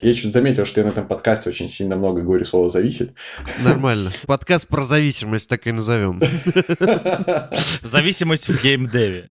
[0.00, 3.14] Я чуть заметил, что я на этом подкасте очень сильно много говорю слово «зависит».
[3.64, 4.10] Нормально.
[4.26, 6.20] Подкаст про зависимость так и назовем.
[7.82, 9.30] Зависимость в геймдеве.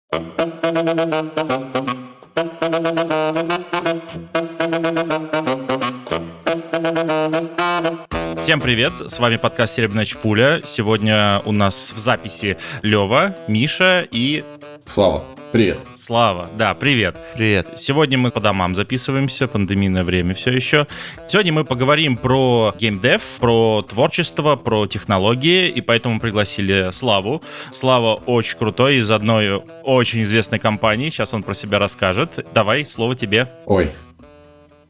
[8.41, 10.63] Всем привет, с вами подкаст «Серебряная чпуля».
[10.65, 14.43] Сегодня у нас в записи Лева, Миша и...
[14.87, 15.36] Слава.
[15.57, 15.79] Привет.
[15.95, 17.17] Слава, да, привет.
[17.35, 17.67] Привет.
[17.77, 20.87] Сегодня мы по домам записываемся, пандемийное время все еще.
[21.29, 27.41] Сегодня мы поговорим про геймдев, про творчество, про технологии, и поэтому пригласили Славу.
[27.71, 32.47] Слава очень крутой из одной очень известной компании, сейчас он про себя расскажет.
[32.53, 33.49] Давай, слово тебе.
[33.65, 33.93] Ой,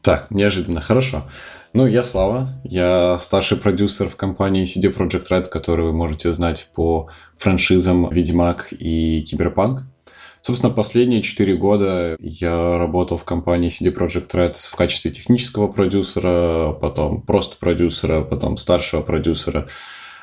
[0.01, 1.23] так, неожиданно, хорошо.
[1.71, 6.71] Ну, я Слава, я старший продюсер в компании CD Projekt Red, которую вы можете знать
[6.75, 7.07] по
[7.37, 9.85] франшизам Ведьмак и Киберпанк.
[10.47, 16.71] Собственно, последние четыре года я работал в компании CD Projekt Red в качестве технического продюсера,
[16.71, 19.67] потом просто продюсера, потом старшего продюсера.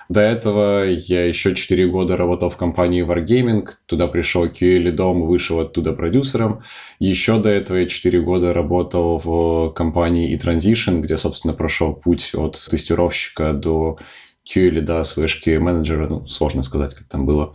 [0.09, 5.61] До этого я еще четыре года работал в компании Wargaming, туда пришел QA лидом, вышел
[5.61, 6.63] оттуда продюсером.
[6.99, 12.53] Еще до этого я четыре года работал в компании eTransition, где, собственно, прошел путь от
[12.71, 13.99] тестировщика до
[14.47, 17.55] QA лида, слэш QA менеджера, ну, сложно сказать, как там было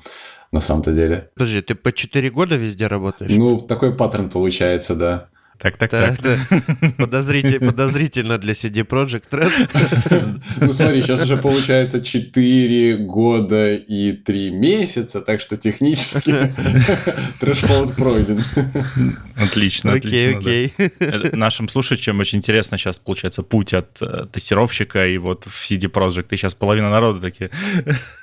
[0.52, 1.30] на самом-то деле.
[1.36, 3.32] Подожди, ты по 4 года везде работаешь?
[3.32, 5.30] Ну, такой паттерн получается, да.
[5.60, 6.18] Так, так, так.
[6.98, 10.40] Подозрительно, подозрительно для CD Project Red.
[10.62, 16.34] Ну смотри, сейчас уже получается 4 года и 3 месяца, так что технически
[17.40, 18.44] трэшхолд пройден.
[19.36, 20.40] Отлично, Окей, отлично.
[20.40, 20.74] окей.
[21.00, 21.38] да.
[21.38, 26.28] Нашим слушателям очень интересно сейчас получается путь от э, тестировщика и вот в CD Projekt.
[26.32, 27.52] И сейчас половина народа такие.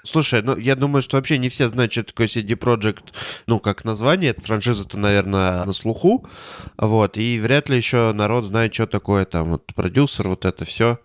[0.05, 3.13] Слушай, ну я думаю, что вообще не все знают, что такое CD Projekt,
[3.47, 4.31] ну, как название.
[4.31, 6.27] Эта франшиза-то, наверное, на слуху.
[6.79, 7.19] Вот.
[7.19, 10.99] И вряд ли еще народ знает, что такое там вот продюсер, вот это все.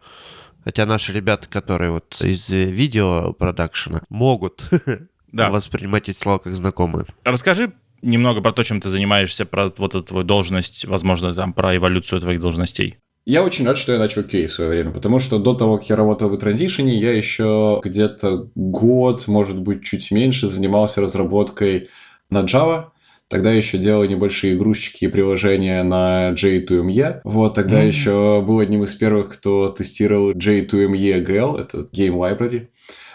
[0.63, 4.69] Хотя наши ребята, которые вот из видео продакшена, могут
[5.31, 5.49] Да.
[5.49, 7.05] воспринимать эти слова как знакомые.
[7.23, 7.71] Расскажи
[8.01, 12.19] немного про то, чем ты занимаешься, про вот эту твою должность, возможно, там про эволюцию
[12.21, 12.97] твоих должностей.
[13.25, 15.87] Я очень рад, что я начал кей в свое время, потому что до того, как
[15.89, 21.89] я работал в транзишене, я еще где-то год, может быть, чуть меньше занимался разработкой
[22.31, 22.85] на Java.
[23.31, 27.21] Тогда еще делал небольшие игрушечки и приложения на J2ME.
[27.23, 27.87] Вот, тогда Мгм.
[27.87, 32.67] еще был одним из первых, кто тестировал J2ME GL, это Game Library.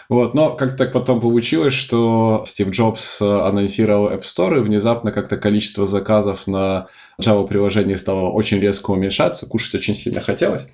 [0.09, 5.11] Вот, но как так потом получилось, что Стив Джобс э, анонсировал App Store, и внезапно
[5.11, 6.87] как-то количество заказов на
[7.21, 10.69] Java-приложение стало очень резко уменьшаться, кушать очень сильно хотелось.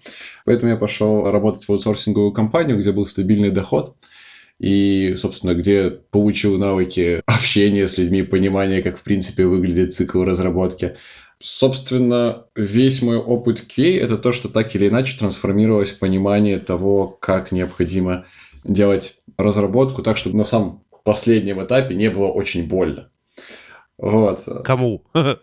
[0.46, 3.96] Поэтому я пошел работать в аутсорсинговую компанию, где был стабильный доход.
[4.64, 10.96] И, собственно, где получил навыки общения с людьми, понимание, как, в принципе, выглядит цикл разработки.
[11.42, 17.52] Собственно, весь мой опыт QA– это то, что так или иначе трансформировалось понимание того, как
[17.52, 18.24] необходимо
[18.64, 23.10] делать разработку так, чтобы на самом последнем этапе не было очень больно.
[24.00, 24.40] Вот.
[24.66, 25.04] Кому?
[25.14, 25.38] QA.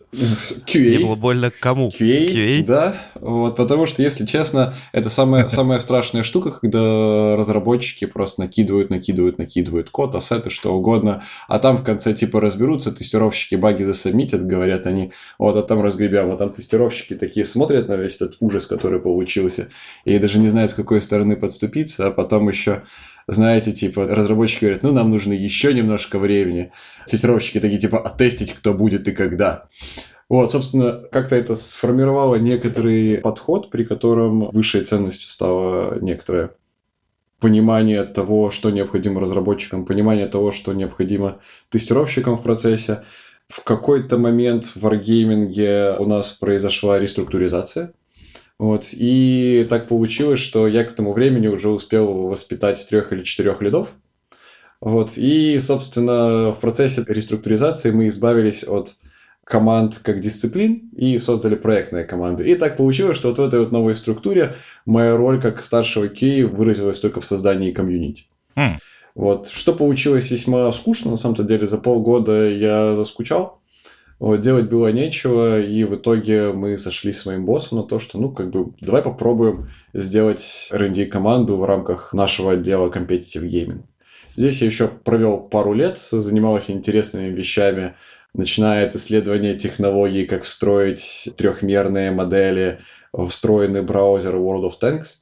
[0.74, 1.88] Не было больно кому?
[1.88, 2.64] QA, QA?
[2.64, 8.90] да, вот, потому что, если честно, это самая, самая страшная штука, когда разработчики просто накидывают,
[8.90, 14.44] накидывают, накидывают код, ассеты, что угодно, а там в конце типа разберутся, тестировщики баги засобмитят,
[14.44, 18.66] говорят они, вот, а там разгребем, а там тестировщики такие смотрят на весь этот ужас,
[18.66, 19.68] который получился,
[20.04, 22.82] и даже не знают, с какой стороны подступиться, а потом еще
[23.30, 26.72] знаете, типа, разработчики говорят, ну, нам нужно еще немножко времени.
[27.06, 29.68] Тестировщики такие, типа, а тестить кто будет и когда.
[30.28, 36.50] Вот, собственно, как-то это сформировало некоторый подход, при котором высшей ценностью стало некоторое
[37.41, 43.02] понимание того, что необходимо разработчикам, понимание того, что необходимо тестировщикам в процессе.
[43.48, 47.92] В какой-то момент в Wargaming у нас произошла реструктуризация.
[48.60, 53.62] Вот, и так получилось, что я к тому времени уже успел воспитать трех или четырех
[53.62, 53.93] лидов.
[54.82, 58.97] Вот, и, собственно, в процессе реструктуризации мы избавились от
[59.44, 62.50] команд как дисциплин и создали проектные команды.
[62.50, 64.54] И так получилось, что вот в этой вот новой структуре
[64.84, 68.27] моя роль как старшего QA выразилась только в создании комьюнити.
[68.56, 68.72] Хм.
[69.15, 69.48] Вот.
[69.48, 73.59] Что получилось весьма скучно, на самом-то деле, за полгода я заскучал.
[74.20, 78.18] Вот, делать было нечего, и в итоге мы сошли с моим боссом на то, что,
[78.18, 83.80] ну, как бы, давай попробуем сделать R&D-команду в рамках нашего отдела Competitive Gaming.
[84.36, 87.94] Здесь я еще провел пару лет, занимался интересными вещами,
[88.34, 92.78] начиная от исследования технологий, как встроить трехмерные модели
[93.12, 95.19] встроенный браузер World of Tanks,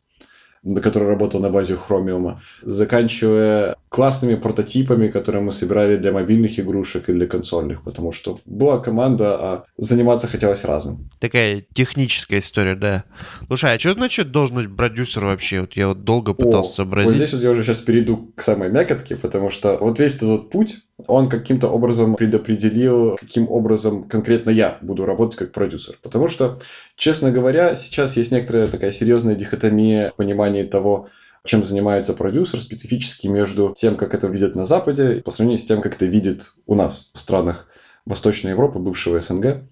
[0.77, 7.13] который работал на базе Chromium, заканчивая классными прототипами, которые мы собирали для мобильных игрушек и
[7.13, 11.11] для консольных, потому что была команда, а заниматься хотелось разным.
[11.21, 13.05] Такая техническая история, да.
[13.47, 15.63] Слушай, а что значит должен быть продюсер вообще?
[15.63, 17.11] Вот я вот долго пытался О, сообразить.
[17.11, 20.29] Вот здесь вот я уже сейчас перейду к самой мякотке, потому что вот весь этот
[20.29, 25.97] вот путь, он каким-то образом предопределил, каким образом конкретно я буду работать как продюсер.
[26.03, 26.59] Потому что,
[26.97, 31.09] честно говоря, сейчас есть некоторая такая серьезная дихотомия в понимании того,
[31.45, 35.81] чем занимается продюсер специфически между тем, как это видят на Западе, по сравнению с тем,
[35.81, 37.69] как это видит у нас в странах
[38.05, 39.63] Восточной Европы, бывшего СНГ.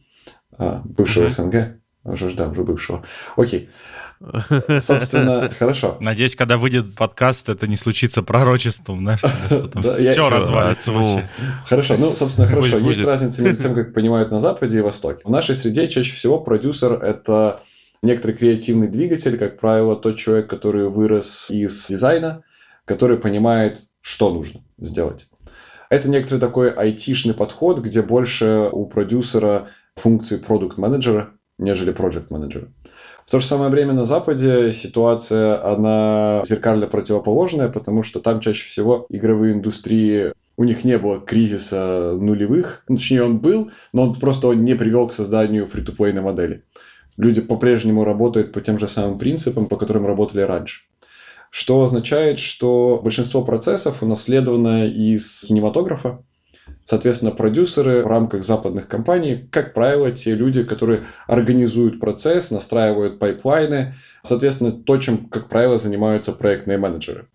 [0.59, 1.31] А, бывшего mm-hmm.
[1.31, 1.81] СНГ?
[2.05, 3.05] Уже, да, уже бывшего.
[3.37, 3.69] Окей.
[4.81, 5.99] Собственно, хорошо.
[6.01, 11.29] Надеюсь, когда выйдет подкаст, это не случится пророчеством, знаешь, что там все развалится вообще.
[11.67, 12.79] Хорошо, ну, собственно, хорошо.
[12.79, 15.23] Есть разница между тем, как понимают на Западе и Востоке.
[15.25, 17.61] В нашей среде чаще всего продюсер— это
[18.03, 22.43] некоторый креативный двигатель, как правило, тот человек, который вырос из дизайна,
[22.85, 25.29] который понимает, что нужно сделать.
[25.91, 32.69] Это некоторый такой айтишный подход, где больше у продюсера функции продукт-менеджера, нежели проект-менеджера.
[33.27, 38.65] В то же самое время на Западе ситуация, она зеркально противоположная, потому что там чаще
[38.65, 44.19] всего игровые индустрии у них не было кризиса нулевых, ну, точнее он был, но он
[44.19, 46.63] просто он не привел к созданию фри-то-плейной модели
[47.17, 50.83] люди по-прежнему работают по тем же самым принципам, по которым работали раньше.
[51.51, 56.23] Что означает, что большинство процессов унаследовано из кинематографа.
[56.87, 63.95] Соответственно, продюсеры в рамках западных компаний, как правило, те люди, которые организуют процесс, настраивают пайплайны.
[64.23, 67.27] Соответственно, то, чем, как правило, занимаются проектные менеджеры.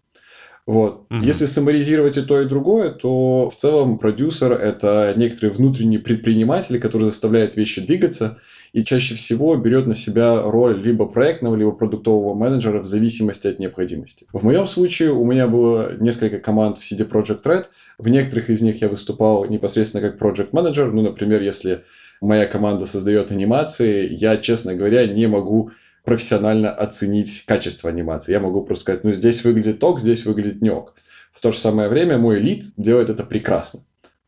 [0.65, 1.05] Вот.
[1.09, 1.19] Угу.
[1.21, 7.09] Если саммаризировать и то, и другое, то в целом продюсер– это некоторый внутренний предприниматель, который
[7.09, 8.37] заставляет вещи двигаться
[8.73, 13.59] и чаще всего берет на себя роль либо проектного, либо продуктового менеджера в зависимости от
[13.59, 14.27] необходимости.
[14.31, 17.65] В моем случае у меня было несколько команд в CD Project Red.
[17.97, 20.91] В некоторых из них я выступал непосредственно как project менеджер.
[20.91, 21.83] Ну, например, если
[22.21, 25.71] моя команда создает анимации, я, честно говоря, не могу
[26.05, 28.31] профессионально оценить качество анимации.
[28.31, 30.71] Я могу просто сказать, ну, здесь выглядит ок, здесь выглядит не.
[30.71, 33.81] В то же самое время мой лид делает это прекрасно.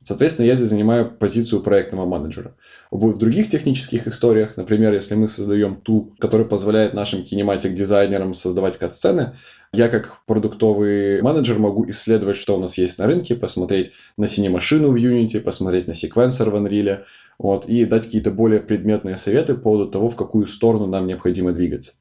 [0.04, 2.56] Соответственно, я здесь занимаю позицию проектного менеджера.
[2.92, 9.34] В других технических историях, например, если мы создаем тул, который позволяет нашим кинематик-дизайнерам создавать кат-сцены,
[9.72, 14.92] я как продуктовый менеджер могу исследовать, что у нас есть на рынке, посмотреть на синемашину
[14.92, 17.04] в Unity, посмотреть на секвенсор в Unreal,
[17.40, 21.52] вот, и дать какие-то более предметные советы по поводу того, в какую сторону нам необходимо
[21.52, 21.94] двигаться.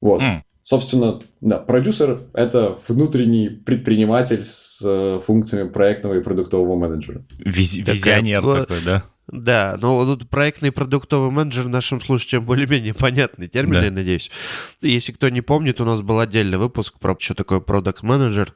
[0.00, 0.20] Вот.
[0.20, 0.42] Mm.
[0.64, 7.22] Собственно, да, продюсер– это внутренний предприниматель с э, функциями проектного и продуктового менеджера.
[7.38, 9.04] Виз, визионер такая, такой, да?
[9.26, 13.84] Да, но тут проектный продуктовый менеджер нашим слушателям более-менее понятный термин, да.
[13.84, 14.30] я надеюсь.
[14.80, 18.54] Если кто не помнит, у нас был отдельный выпуск про что такое продукт менеджер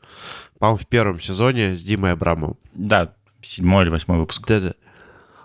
[0.58, 2.56] по-моему, в первом сезоне с Димой Абрамовым.
[2.74, 4.46] Да, седьмой или восьмой выпуск.
[4.46, 4.74] Да-да.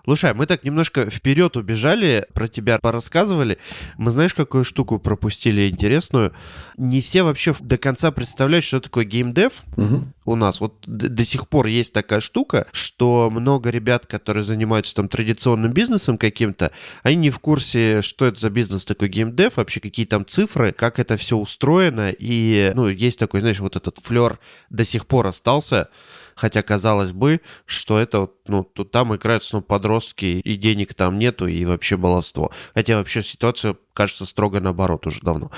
[0.06, 3.58] Слушай, мы так немножко вперед убежали, про тебя порассказывали.
[3.98, 6.34] Мы знаешь, какую штуку пропустили интересную?
[6.78, 10.04] Не все вообще до конца представляют, что такое геймдев угу.
[10.26, 10.60] У нас.
[10.60, 16.18] Вот до сих пор есть такая штука, что много ребят, которые занимаются там традиционным бизнесом
[16.18, 16.72] каким-то,
[17.04, 21.00] они не в курсе, что это за бизнес такой геймдев, вообще какие там цифры, как
[21.00, 22.14] это все устроено.
[22.18, 24.40] И, ну, есть такой, знаешь, вот этот флер
[24.70, 25.90] до сих пор остался
[26.36, 31.48] Хотя казалось бы, что это, ну, тут там играют снова подростки, и денег там нету,
[31.48, 32.52] и вообще баловство.
[32.74, 35.52] Хотя вообще ситуация кажется строго наоборот уже давно.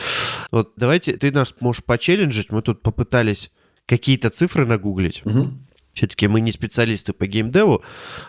[0.52, 3.52] Вот давайте, ты нас можешь почелленджить, мы тут попытались
[3.86, 5.22] какие-то цифры нагуглить.
[5.26, 5.52] Угу.
[5.96, 7.82] Все-таки мы не специалисты по геймдеву.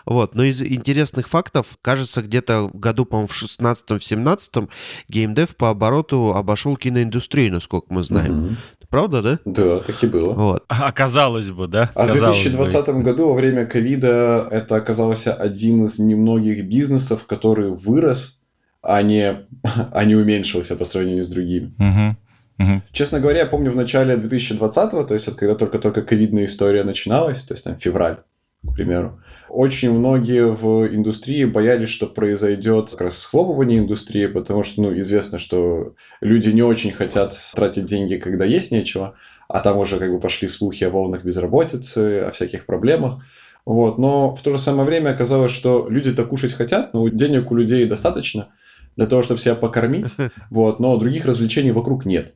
[0.05, 0.35] Вот.
[0.35, 4.69] Но из интересных фактов, кажется, где-то в году, по-моему, в 16-17
[5.09, 8.45] геймдев по обороту обошел киноиндустрию, насколько мы знаем.
[8.45, 8.55] Угу.
[8.89, 9.39] Правда, да?
[9.43, 10.33] Да, так и было.
[10.33, 10.63] Вот.
[10.69, 11.91] А казалось бы, да?
[11.93, 13.03] А в 2020 бы.
[13.03, 18.43] году, во время ковида, это оказался один из немногих бизнесов, который вырос,
[18.81, 19.45] а не,
[19.91, 21.73] а не уменьшился по сравнению с другими.
[21.77, 22.17] Угу.
[22.59, 22.81] Угу.
[22.91, 27.43] Честно говоря, я помню в начале 2020-го, то есть вот когда только-только ковидная история начиналась,
[27.43, 28.17] то есть там февраль,
[28.63, 34.81] к примеру, очень многие в индустрии боялись, что произойдет как раз схлопывание индустрии, потому что,
[34.81, 39.15] ну, известно, что люди не очень хотят тратить деньги, когда есть нечего,
[39.47, 43.23] а там уже как бы пошли слухи о волнах безработицы, о всяких проблемах.
[43.65, 43.97] Вот.
[43.97, 47.85] Но в то же самое время оказалось, что люди-то кушать хотят, но денег у людей
[47.85, 48.49] достаточно
[48.95, 50.15] для того, чтобы себя покормить,
[50.49, 52.33] вот, но других развлечений вокруг нет.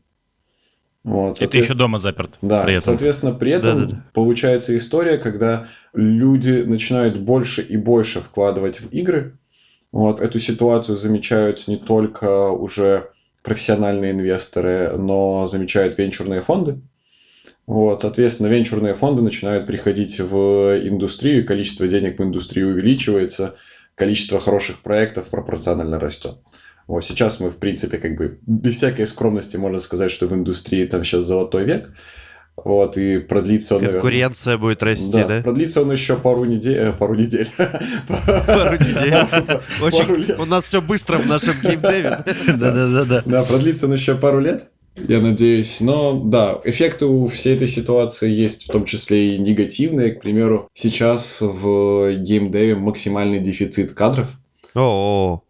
[1.04, 2.38] Вот, и ты еще дома заперт.
[2.42, 2.84] Да, при этом.
[2.84, 4.06] соответственно, при этом да, да, да.
[4.14, 9.38] получается история, когда люди начинают больше и больше вкладывать в игры.
[9.92, 13.10] Вот, эту ситуацию замечают не только уже
[13.42, 16.80] профессиональные инвесторы, но замечают венчурные фонды.
[17.66, 23.56] Вот, соответственно, венчурные фонды начинают приходить в индустрию, количество денег в индустрию увеличивается,
[23.96, 26.38] количество хороших проектов пропорционально растет.
[26.92, 30.86] Вот сейчас мы, в принципе, как бы без всякой скромности можно сказать, что в индустрии
[30.86, 31.90] там сейчас золотой век.
[32.58, 35.42] Вот, и продлится он, Конкуренция наверное, будет расти, да, да?
[35.42, 36.78] Продлится он еще пару недель.
[36.78, 37.50] Э, пару недель.
[37.58, 39.62] Пару недель.
[39.82, 42.26] Очень, у нас все быстро в нашем геймдеве.
[42.48, 43.24] Да-да-да.
[43.26, 44.70] Да, продлится он еще пару лет.
[44.98, 45.80] Я надеюсь.
[45.80, 50.12] Но да, эффекты у всей этой ситуации есть, в том числе и негативные.
[50.12, 54.28] К примеру, сейчас в геймдеве максимальный дефицит кадров.
[54.76, 55.42] О,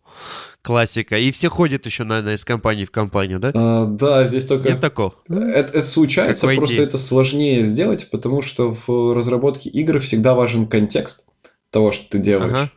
[0.61, 1.17] классика.
[1.17, 3.51] И все ходят еще, наверное, из компании в компанию, да?
[3.53, 4.69] А, да, здесь только...
[4.69, 5.13] Нет такого?
[5.27, 11.29] Это, это случается, просто это сложнее сделать, потому что в разработке игр всегда важен контекст
[11.71, 12.51] того, что ты делаешь.
[12.51, 12.71] Ага.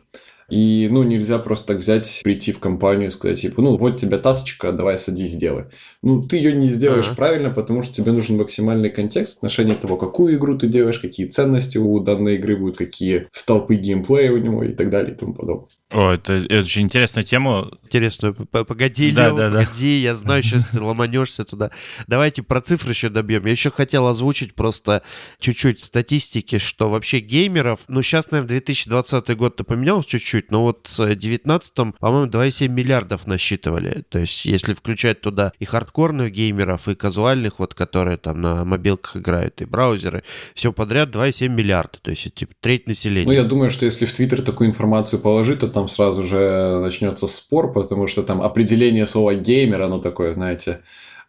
[0.49, 4.17] И, ну, нельзя просто так взять, прийти в компанию и сказать, типа, ну, вот тебе
[4.17, 5.65] тасочка, давай садись, сделай.
[6.05, 7.15] Ну, ты ее не сделаешь ага.
[7.15, 11.79] правильно, потому что тебе нужен максимальный контекст отношения того, какую игру ты делаешь, какие ценности
[11.79, 15.67] у данной игры будут, какие столпы геймплея у него и так далее и тому подобное.
[15.91, 17.71] О, это, это очень интересная тема.
[17.83, 18.33] Интересную.
[18.33, 20.09] Погоди, да, Лео, да, погоди, да.
[20.09, 21.71] я знаю, сейчас ты ломанешься туда.
[22.07, 23.45] Давайте про цифры еще добьем.
[23.45, 25.03] Я еще хотел озвучить просто
[25.39, 30.97] чуть-чуть статистики, что вообще геймеров, ну сейчас, наверное, 2020 год-то поменялся чуть-чуть, но вот в
[30.97, 34.03] 2019, по-моему, 2,7 миллиардов насчитывали.
[34.09, 39.17] То есть если включать туда и хардкорных геймеров, и казуальных, вот которые там на мобилках
[39.17, 40.23] играют, и браузеры,
[40.53, 41.99] все подряд 2,7 миллиарда.
[42.01, 43.25] То есть это типа треть населения.
[43.25, 47.27] Ну, я думаю, что если в Твиттер такую информацию положить, то там сразу же начнется
[47.27, 50.79] спор, потому что там определение слова геймер, оно такое, знаете,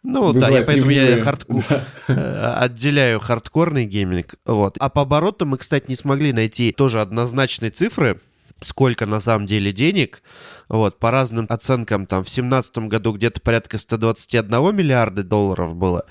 [0.03, 1.63] ну да, я, поэтому я хардкор,
[2.07, 4.35] э, отделяю хардкорный гейминг.
[4.45, 4.75] Вот.
[4.79, 8.19] А по оборотам мы, кстати, не смогли найти тоже однозначные цифры,
[8.61, 10.23] сколько на самом деле денег.
[10.69, 16.05] Вот, по разным оценкам, там в 2017 году где-то порядка 121 миллиарда долларов было.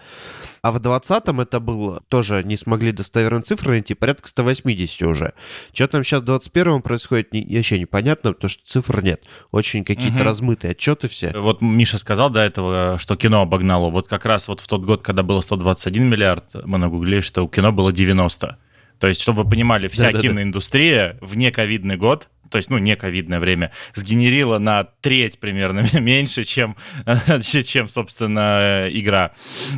[0.62, 5.34] А в 2020-м это было, тоже не смогли достоверную цифру найти, порядка 180 уже.
[5.72, 9.22] Что там сейчас в 2021-м происходит, не, вообще непонятно, потому что цифр нет.
[9.50, 10.24] Очень какие-то угу.
[10.24, 11.32] размытые отчеты все.
[11.36, 13.90] Вот Миша сказал до этого, что кино обогнало.
[13.90, 17.48] Вот как раз вот в тот год, когда было 121 миллиард, мы нагуглили, что у
[17.48, 18.58] кино было 90.
[18.98, 21.26] То есть, чтобы вы понимали, вся да, киноиндустрия да, да.
[21.26, 26.75] в нековидный год то есть, ну, не ковидное время, сгенерила на треть примерно меньше, чем,
[27.42, 29.32] чем собственно, игра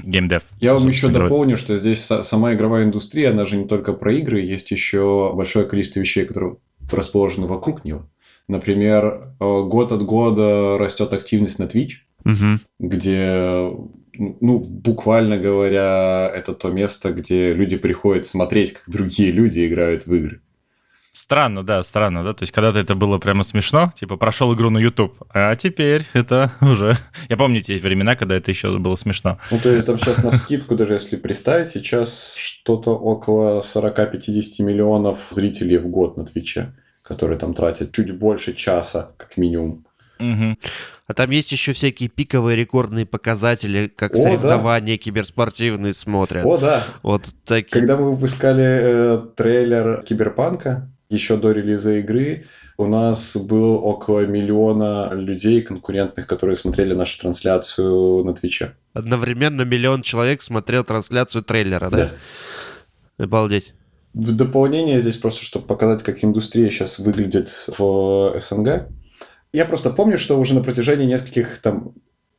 [0.04, 0.44] геймдев.
[0.60, 1.24] Я вам еще играть.
[1.24, 5.66] дополню, что здесь сама игровая индустрия, она же не только про игры, есть еще большое
[5.66, 6.58] количество вещей, которые
[6.92, 8.06] расположены вокруг нее.
[8.46, 11.94] Например, э, год от года растет активность на Twitch,
[12.24, 12.60] угу.
[12.78, 13.72] где
[14.40, 20.14] ну, буквально говоря, это то место, где люди приходят смотреть, как другие люди играют в
[20.14, 20.42] игры.
[21.18, 22.32] Странно, да, странно, да.
[22.32, 26.52] То есть когда-то это было прямо смешно, типа прошел игру на YouTube, а теперь это
[26.60, 26.96] уже...
[27.28, 29.40] Я помню те времена, когда это еще было смешно.
[29.50, 35.18] Ну, то есть там сейчас на вскидку, даже если представить, сейчас что-то около 40-50 миллионов
[35.30, 36.72] зрителей в год на Твиче,
[37.02, 39.84] которые там тратят чуть больше часа, как минимум.
[40.20, 40.56] Угу.
[41.08, 45.02] А там есть еще всякие пиковые рекордные показатели, как О, соревнования да.
[45.02, 46.46] киберспортивные смотрят.
[46.46, 46.84] О, да.
[47.02, 47.72] Вот такие.
[47.72, 52.44] Когда мы выпускали э, трейлер Киберпанка, еще до релиза игры
[52.76, 58.74] у нас было около миллиона людей конкурентных, которые смотрели нашу трансляцию на Твиче.
[58.92, 61.96] Одновременно миллион человек смотрел трансляцию трейлера, да?
[63.16, 63.24] Да.
[63.24, 63.74] Обалдеть.
[64.14, 67.48] В дополнение здесь просто, чтобы показать, как индустрия сейчас выглядит
[67.78, 68.88] в СНГ.
[69.52, 71.94] Я просто помню, что уже на протяжении нескольких там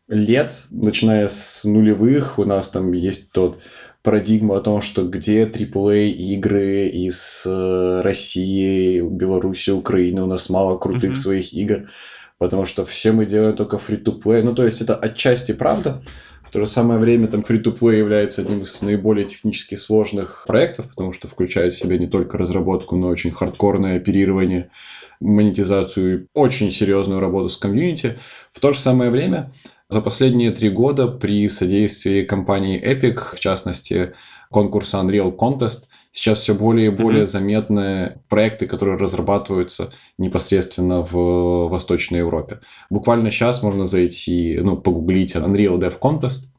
[0.07, 3.61] лет, начиная с нулевых, у нас там есть тот
[4.03, 10.77] парадигму о том, что где AAA игры из э, России, Беларуси, Украины, у нас мало
[10.77, 11.15] крутых mm-hmm.
[11.15, 11.89] своих игр,
[12.37, 14.43] потому что все мы делаем только free-to-play.
[14.43, 16.01] Ну, то есть это отчасти правда.
[16.49, 21.11] В то же самое время там free-to-play является одним из наиболее технически сложных проектов, потому
[21.11, 24.71] что включает в себя не только разработку, но и очень хардкорное оперирование,
[25.19, 28.17] монетизацию и очень серьезную работу с комьюнити.
[28.51, 29.51] В то же самое время
[29.89, 34.13] за последние три года при содействии компании Epic, в частности,
[34.51, 37.27] конкурса Unreal Contest, сейчас все более и более mm-hmm.
[37.27, 42.59] заметны проекты, которые разрабатываются непосредственно в Восточной Европе.
[42.91, 46.49] Буквально сейчас можно зайти, ну, погуглить Unreal Dev Contest,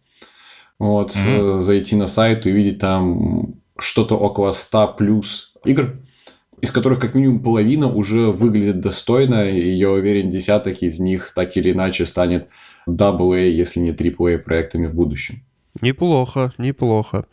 [0.81, 1.59] вот, mm-hmm.
[1.59, 6.01] зайти на сайт и увидеть там что-то около 100 плюс игр,
[6.61, 11.57] из которых как минимум половина уже выглядит достойно, и я уверен, десяток из них так
[11.57, 12.49] или иначе станет
[12.97, 15.43] AA, если не AAA проектами в будущем.
[15.81, 17.27] Неплохо, неплохо.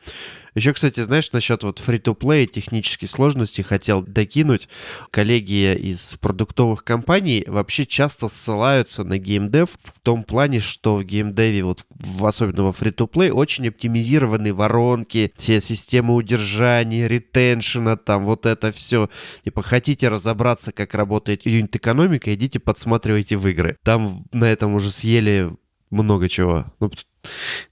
[0.58, 4.68] Еще, кстати, знаешь, насчет вот free-to-play технические сложности хотел докинуть.
[5.12, 11.64] Коллеги из продуктовых компаний вообще часто ссылаются на геймдев в том плане, что в геймдеве,
[11.64, 18.72] вот в, особенно во free-to-play, очень оптимизированы воронки, все системы удержания, ретеншена, там вот это
[18.72, 19.12] все.
[19.44, 23.78] Типа, хотите разобраться, как работает юнит-экономика, идите подсматривайте в игры.
[23.84, 25.52] Там на этом уже съели
[25.90, 26.66] много чего.
[26.80, 26.92] Ну,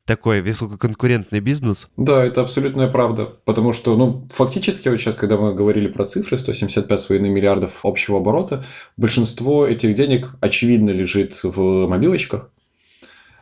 [0.05, 1.89] такой высококонкурентный бизнес.
[1.98, 3.25] Да, это абсолютная правда.
[3.45, 8.63] Потому что, ну, фактически, вот сейчас, когда мы говорили про цифры, 175,5 миллиардов общего оборота,
[8.98, 12.50] большинство этих денег, очевидно, лежит в мобилочках.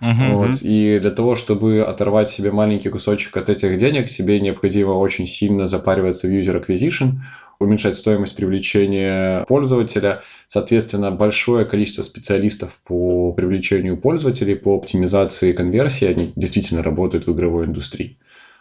[0.01, 0.62] Uh-huh, вот.
[0.62, 5.65] И для того, чтобы оторвать себе маленький кусочек от этих денег, тебе необходимо очень сильно
[5.65, 7.22] запариваться в user acquisition,
[7.63, 10.22] уменьшать стоимость привлечения пользователя.
[10.48, 17.65] Соответственно, большое количество специалистов по привлечению пользователей, по оптимизации конверсии, они действительно работают в игровой
[17.65, 18.17] индустрии.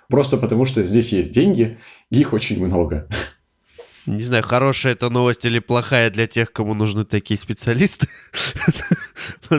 [0.08, 1.78] Просто потому, что здесь есть деньги,
[2.10, 3.08] их очень много.
[4.06, 8.08] Не знаю, хорошая это новость или плохая для тех, кому нужны такие специалисты.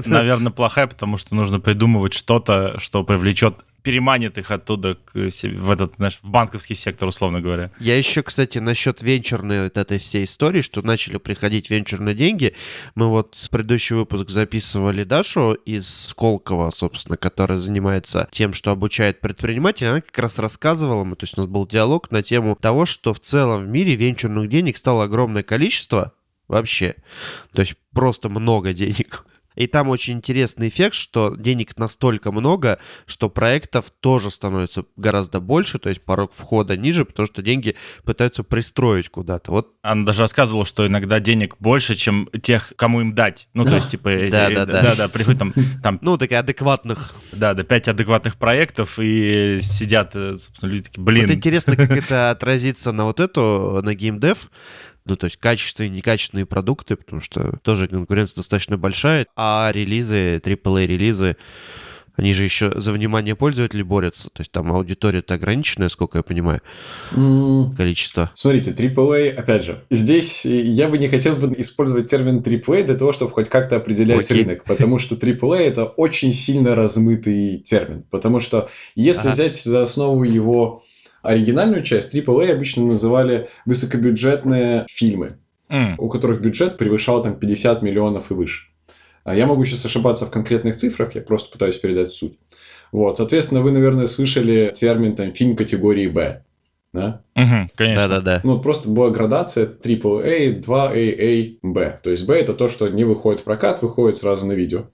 [0.06, 5.96] Наверное, плохая, потому что нужно придумывать что-то, что привлечет переманит их оттуда к, в этот,
[5.98, 7.72] знаешь, в банковский сектор, условно говоря.
[7.80, 12.56] Я еще, кстати, насчет венчурной вот этой всей истории, что начали приходить венчурные деньги.
[12.96, 19.90] Мы вот предыдущий выпуск записывали Дашу из Сколково, собственно, которая занимается тем, что обучает предпринимателей.
[19.90, 23.14] Она как раз рассказывала, мы, то есть у нас был диалог на тему того, что
[23.14, 26.14] в целом в мире венчурных денег стало огромное количество
[26.48, 26.96] вообще.
[27.52, 29.26] То есть просто много денег.
[29.56, 35.80] И там очень интересный эффект, что денег настолько много, что проектов тоже становится гораздо больше,
[35.80, 39.52] то есть порог входа ниже, потому что деньги пытаются пристроить куда-то.
[39.52, 39.74] Вот.
[39.82, 43.48] Она даже рассказывала, что иногда денег больше, чем тех, кому им дать.
[43.54, 44.12] Ну, то есть, типа...
[44.32, 44.82] Да, да, да.
[44.84, 45.54] Да, да, приходят там...
[45.82, 47.14] там ну, такие адекватных.
[47.32, 51.28] Да, да, пять адекватных проектов, и сидят, э, собственно, люди такие, блин.
[51.28, 54.50] Вот интересно, как это отразится на вот эту, на геймдев,
[55.06, 60.38] ну, то есть качественные и некачественные продукты, потому что тоже конкуренция достаточно большая, а релизы,
[60.38, 61.38] AAA-релизы,
[62.16, 64.30] они же еще за внимание пользователей борются.
[64.30, 66.62] То есть там аудитория-то ограниченная, сколько я понимаю,
[67.12, 67.76] mm.
[67.76, 68.30] количество.
[68.36, 73.14] Смотрите, AAA, опять же, здесь я бы не хотел бы использовать термин AAA для того,
[73.14, 74.44] чтобы хоть как-то определять okay.
[74.44, 78.04] рынок, потому что AAA это очень сильно размытый термин.
[78.12, 79.32] Потому что если ага.
[79.32, 80.84] взять за основу его
[81.24, 85.38] Оригинальную часть AAA обычно называли высокобюджетные фильмы,
[85.70, 85.96] mm.
[85.98, 88.68] у которых бюджет превышал там 50 миллионов и выше.
[89.24, 92.38] А я могу сейчас ошибаться в конкретных цифрах, я просто пытаюсь передать суть.
[92.92, 96.44] Вот, соответственно, вы, наверное, слышали термин там фильм категории Б.
[96.92, 97.22] Да?
[97.36, 98.08] Угу, конечно.
[98.08, 98.42] Да-да-да.
[98.44, 102.00] Ну, просто была градация AAA, 2AA, B.
[102.04, 104.88] То есть B это то, что не выходит в прокат, выходит сразу на видео.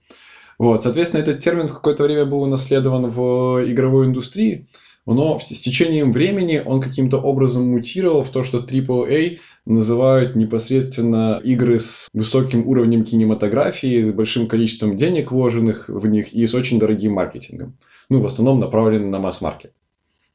[0.60, 4.68] Вот, соответственно, этот термин в какое-то время был унаследован в игровой индустрии
[5.14, 11.80] но с течением времени он каким-то образом мутировал в то, что AAA называют непосредственно игры
[11.80, 17.14] с высоким уровнем кинематографии, с большим количеством денег вложенных в них и с очень дорогим
[17.14, 17.78] маркетингом.
[18.10, 19.74] Ну, в основном направлены на масс-маркет.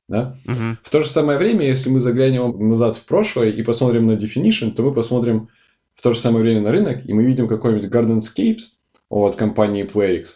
[0.08, 0.36] Да?
[0.46, 0.78] Угу.
[0.82, 4.72] В то же самое время, если мы заглянем назад в прошлое и посмотрим на Definition,
[4.72, 5.48] то мы посмотрим
[5.94, 10.26] в то же самое время на рынок, и мы видим какой-нибудь Gardenscapes от компании PlayerX,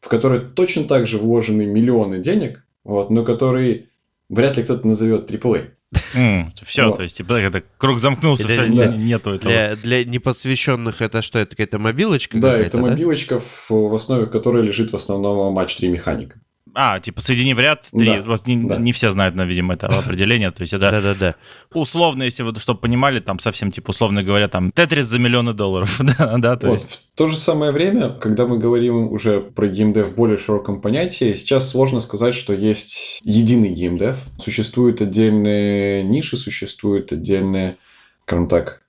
[0.00, 3.86] в которой точно так же вложены миллионы денег, вот, но который
[4.28, 5.70] вряд ли кто-то назовет AAA.
[6.14, 6.96] Mm, все, вот.
[6.96, 8.86] то есть типа, это круг замкнулся, для, все, да.
[8.86, 9.52] нету этого.
[9.52, 12.38] Для, для непосвященных это что, это какая-то мобилочка?
[12.38, 12.82] Да, это да?
[12.84, 16.40] мобилочка, в, в основе которой лежит в основном матч 3 механика.
[16.74, 18.06] А, типа соедини в ряд три.
[18.06, 18.76] Да, вот не, да.
[18.76, 20.50] не все знают, но, видимо, это определение.
[20.50, 21.34] То есть это Да-да-да.
[21.72, 26.00] условно, если вы, чтобы понимали, там совсем, типа, условно говоря, там Тетрис за миллионы долларов.
[26.18, 26.74] да, да, то вот.
[26.74, 27.08] есть...
[27.14, 31.34] В то же самое время, когда мы говорим уже про геймдев в более широком понятии,
[31.34, 34.16] сейчас сложно сказать, что есть единый геймдев.
[34.38, 37.76] Существуют отдельные ниши, существуют отдельные,
[38.24, 38.81] скажем так,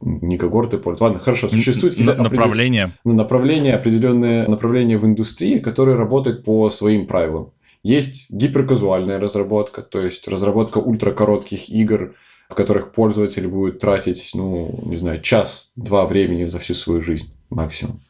[0.00, 1.06] не когорты пользователей.
[1.06, 2.84] Ладно, хорошо, существует какие-то направления.
[2.84, 3.00] Определ...
[3.04, 7.52] Ну, направления, определенные направления в индустрии, которые работают по своим правилам.
[7.82, 12.14] Есть гиперказуальная разработка, то есть разработка ультракоротких игр,
[12.48, 18.00] в которых пользователь будет тратить, ну, не знаю, час-два времени за всю свою жизнь максимум.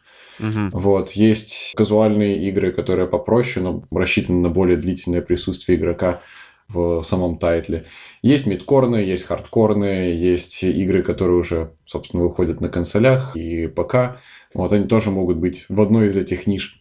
[0.41, 0.79] Угу.
[0.79, 1.11] Вот.
[1.13, 6.21] Есть казуальные игры, которые попроще, но рассчитаны на более длительное присутствие игрока
[6.69, 7.85] в самом тайтле.
[8.23, 14.19] Есть мидкорные, есть хардкорные, есть игры, которые уже, собственно, выходят на консолях и ПК.
[14.55, 16.81] Вот они тоже могут быть в одной из этих ниш.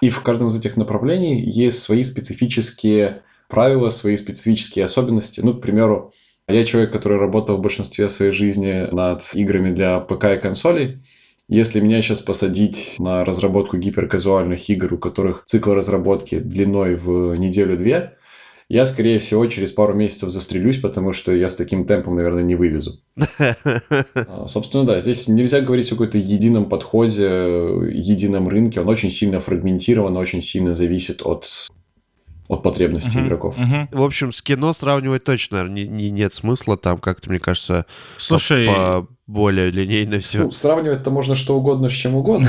[0.00, 5.40] И в каждом из этих направлений есть свои специфические правила, свои специфические особенности.
[5.42, 6.12] Ну, к примеру,
[6.46, 10.98] я человек, который работал в большинстве своей жизни над играми для ПК и консолей.
[11.48, 18.17] Если меня сейчас посадить на разработку гиперказуальных игр, у которых цикл разработки длиной в неделю-две,
[18.68, 22.54] я, скорее всего, через пару месяцев застрелюсь, потому что я с таким темпом, наверное, не
[22.54, 23.00] вывезу.
[24.14, 27.24] А, собственно, да, здесь нельзя говорить о какой-то едином подходе,
[27.90, 28.80] едином рынке.
[28.80, 31.68] Он очень сильно фрагментирован, очень сильно зависит от
[32.48, 33.58] от потребностей uh-huh, игроков.
[33.58, 33.88] Uh-huh.
[33.92, 36.78] В общем, с кино сравнивать точно не, не, нет смысла.
[36.78, 37.84] Там как-то, мне кажется,
[38.16, 40.44] Слушай, по, более линейно все.
[40.44, 42.48] Ну, сравнивать-то можно что угодно с чем угодно.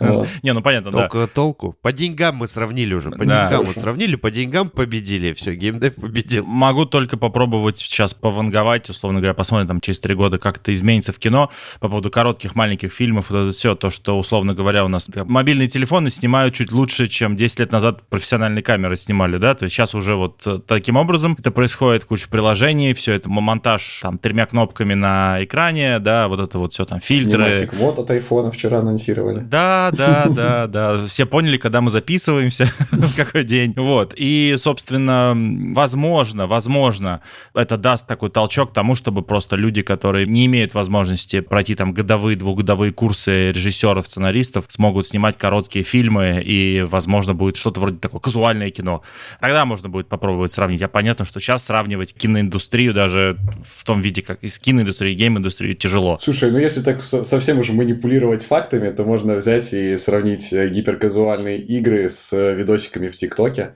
[0.42, 1.08] Не, ну понятно, да.
[1.08, 1.76] Только толку.
[1.80, 3.10] По деньгам мы сравнили уже.
[3.10, 5.32] По деньгам мы сравнили, по деньгам победили.
[5.32, 6.44] Все, геймдев победил.
[6.44, 11.12] Могу только попробовать сейчас пованговать, условно говоря, посмотрим там через три года, как это изменится
[11.12, 13.30] в кино по поводу коротких, маленьких фильмов.
[13.30, 17.36] Вот это все, то, что, условно говоря, у нас мобильные телефоны снимают чуть лучше, чем
[17.36, 19.54] 10 лет назад профессиональные камеры снимали, да?
[19.54, 24.00] То есть сейчас уже вот э, таким образом это происходит, куча приложений, все это монтаж
[24.02, 27.52] там тремя кнопками на экране, да, вот это вот все там, фильтры.
[27.52, 29.40] Cinematic вот от айфона вчера анонсировали.
[29.40, 31.06] Да, да, да, да.
[31.06, 33.74] Все поняли, когда мы записываемся, в какой день.
[33.76, 34.14] Вот.
[34.16, 35.34] И, собственно,
[35.74, 37.20] возможно, возможно,
[37.54, 42.36] это даст такой толчок тому, чтобы просто люди, которые не имеют возможности пройти там годовые,
[42.36, 48.70] двухгодовые курсы режиссеров, сценаристов, смогут снимать короткие фильмы, и, возможно, будет что-то вроде такое казуальное
[48.70, 49.02] кино.
[49.40, 50.80] Тогда можно будет попробовать сравнить.
[50.80, 56.18] Я понятно, что сейчас сравнивать киноиндустрию даже в том виде, как из киноиндустрии, гейм-индустрии, тяжело.
[56.20, 61.58] Слушай, ну если так совсем уже манипулировать фактами, то можно взять и сравнить э, гиперказуальные
[61.58, 63.74] игры с э, видосиками в ТикТоке.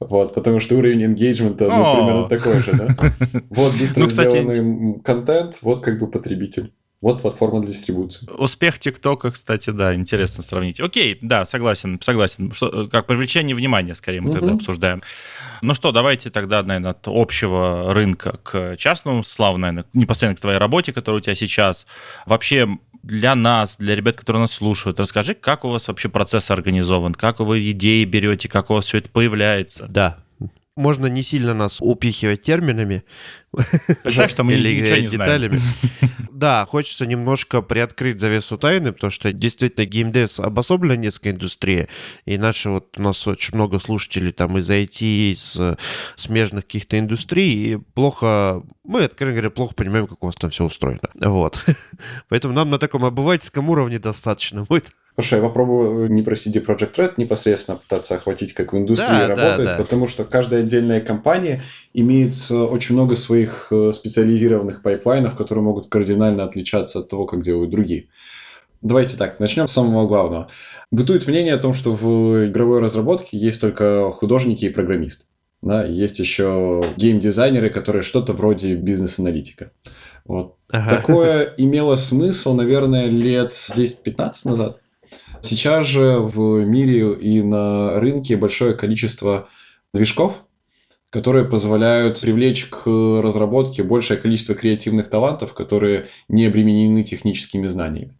[0.00, 2.88] Вот, потому что уровень engagement, ну, примерно такой же, да?
[3.50, 6.72] Вот быстро ну, сделанный контент, вот как бы потребитель.
[7.00, 8.28] Вот платформа для дистрибуции.
[8.38, 10.80] Успех ТикТока, кстати, да, интересно сравнить.
[10.80, 12.52] Окей, да, согласен, согласен.
[12.52, 14.38] Что, как привлечение внимания, скорее, мы угу.
[14.38, 15.02] тогда обсуждаем.
[15.62, 19.24] Ну что, давайте тогда, наверное, от общего рынка к частному.
[19.24, 21.86] Слава, наверное, непосредственно к твоей работе, которая у тебя сейчас.
[22.26, 22.68] Вообще,
[23.02, 27.40] для нас, для ребят, которые нас слушают, расскажи, как у вас вообще процесс организован, как
[27.40, 29.86] вы идеи берете, как у вас все это появляется.
[29.88, 30.18] Да,
[30.78, 33.04] можно не сильно нас упихивать терминами.
[34.02, 35.60] Представь, что мы Или ничего не деталями.
[36.30, 41.88] Да, хочется немножко приоткрыть завесу тайны, потому что действительно геймдев обособлена несколько индустрия,
[42.26, 45.60] и наши вот у нас очень много слушателей там из IT, из
[46.14, 50.64] смежных каких-то индустрий, и плохо, мы, откровенно говоря, плохо понимаем, как у вас там все
[50.64, 51.10] устроено.
[51.14, 51.64] Вот.
[52.28, 54.92] Поэтому нам на таком обывательском уровне достаточно будет.
[55.18, 59.26] Хорошо, я попробую не про CD Projekt Red непосредственно пытаться охватить, как в индустрии да,
[59.26, 59.82] работает, да, да.
[59.82, 61.60] потому что каждая отдельная компания
[61.92, 67.42] имеет э, очень много своих э, специализированных пайплайнов, которые могут кардинально отличаться от того, как
[67.42, 68.06] делают другие.
[68.80, 70.50] Давайте так, начнем с самого главного.
[70.92, 75.24] Бытует мнение о том, что в игровой разработке есть только художники и программисты.
[75.62, 79.72] Да, есть еще геймдизайнеры, которые что-то вроде бизнес-аналитика.
[80.26, 80.54] Вот.
[80.70, 80.90] Ага.
[80.94, 84.78] Такое имело смысл, наверное, лет 10-15 назад.
[85.42, 89.48] Сейчас же в мире и на рынке большое количество
[89.94, 90.44] движков,
[91.10, 98.14] которые позволяют привлечь к разработке большее количество креативных талантов, которые не обременены техническими знаниями.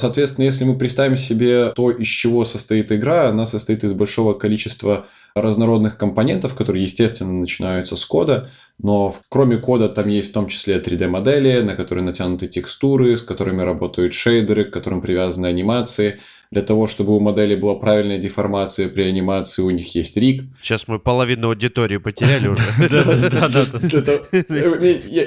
[0.00, 5.06] Соответственно, если мы представим себе то, из чего состоит игра, она состоит из большого количества
[5.34, 10.78] разнородных компонентов, которые, естественно, начинаются с кода, но кроме кода там есть в том числе
[10.78, 16.86] 3D-модели, на которые натянуты текстуры, с которыми работают шейдеры, к которым привязаны анимации– для того,
[16.86, 20.44] чтобы у модели была правильная деформация при анимации, у них есть рик.
[20.62, 22.62] Сейчас мы половину аудитории потеряли уже.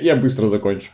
[0.02, 0.88] Я быстро закончу.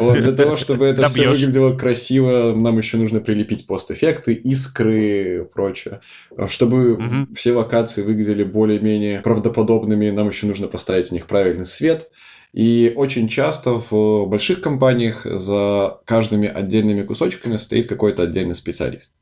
[0.00, 6.00] Для того, чтобы это все выглядело красиво, нам еще нужно прилепить постэффекты, искры и прочее.
[6.48, 12.08] Чтобы все локации выглядели более-менее правдоподобными, нам еще нужно поставить у них правильный свет.
[12.54, 19.12] И очень часто в больших компаниях за каждыми отдельными кусочками стоит какой-то отдельный специалист.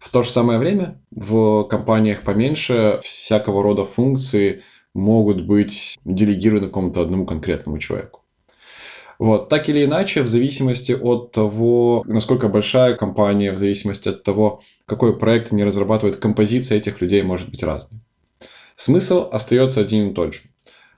[0.00, 4.62] В то же самое время в компаниях поменьше всякого рода функции
[4.94, 8.22] могут быть делегированы какому-то одному конкретному человеку.
[9.18, 9.50] Вот.
[9.50, 15.18] Так или иначе, в зависимости от того, насколько большая компания, в зависимости от того, какой
[15.18, 18.00] проект они разрабатывают, композиция этих людей может быть разной.
[18.76, 20.40] Смысл остается один и тот же.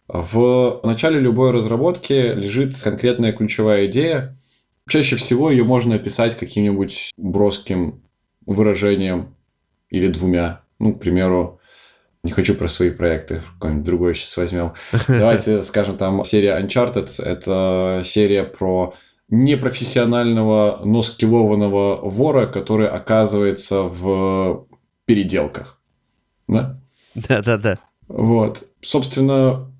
[0.06, 4.38] В начале любой разработки лежит конкретная ключевая идея.
[4.88, 8.01] Чаще всего ее можно описать каким-нибудь броским
[8.46, 9.34] выражением
[9.90, 10.60] или двумя.
[10.78, 11.60] Ну, к примеру,
[12.22, 14.74] не хочу про свои проекты, какой-нибудь другой сейчас возьмем.
[15.08, 18.94] Давайте скажем, там серия Uncharted– это серия про
[19.28, 24.66] непрофессионального, но скиллованного вора, который оказывается в
[25.06, 25.80] переделках.
[26.48, 26.78] Да?
[27.14, 27.78] Да-да-да.
[28.08, 28.62] Вот.
[28.82, 29.71] Собственно,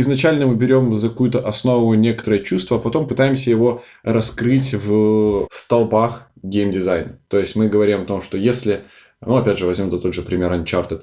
[0.00, 6.30] изначально мы берем за какую-то основу некоторое чувство, а потом пытаемся его раскрыть в столбах
[6.42, 7.18] геймдизайна.
[7.28, 8.82] То есть мы говорим о том, что если,
[9.20, 11.02] ну опять же возьмем тот же пример Uncharted,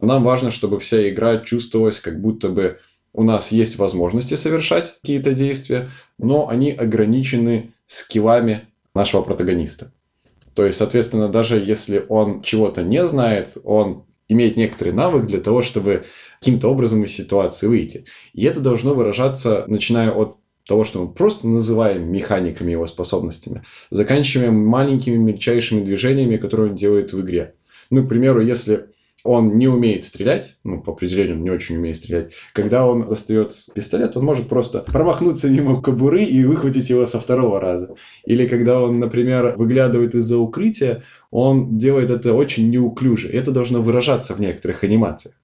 [0.00, 2.78] нам важно, чтобы вся игра чувствовалась как будто бы
[3.12, 8.62] у нас есть возможности совершать какие-то действия, но они ограничены скиллами
[8.94, 9.92] нашего протагониста.
[10.54, 15.62] То есть, соответственно, даже если он чего-то не знает, он имеет некоторый навык для того,
[15.62, 16.06] чтобы
[16.44, 18.04] каким-то образом из ситуации выйти.
[18.34, 20.36] И это должно выражаться, начиная от
[20.68, 27.14] того, что мы просто называем механиками его способностями, заканчивая маленькими мельчайшими движениями, которые он делает
[27.14, 27.54] в игре.
[27.88, 28.90] Ну, к примеру, если
[29.22, 32.32] он не умеет стрелять, ну, по определению он не очень умеет стрелять.
[32.52, 37.58] Когда он достает пистолет, он может просто промахнуться мимо кобуры и выхватить его со второго
[37.58, 37.94] раза.
[38.26, 43.30] Или когда он, например, выглядывает из-за укрытия, он делает это очень неуклюже.
[43.30, 45.36] Это должно выражаться в некоторых анимациях.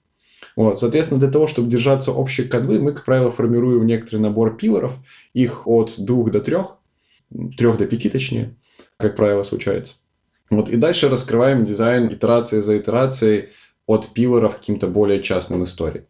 [0.60, 4.92] Вот, соответственно, для того, чтобы держаться общей канвы, мы, как правило, формируем некоторый набор пилоров,
[5.32, 6.76] их от двух до трех,
[7.56, 8.56] трех до пяти точнее,
[8.98, 9.94] как правило, случается.
[10.50, 13.48] Вот, и дальше раскрываем дизайн итерации за итерацией,
[13.86, 16.04] от пилоров к каким-то более частным историям.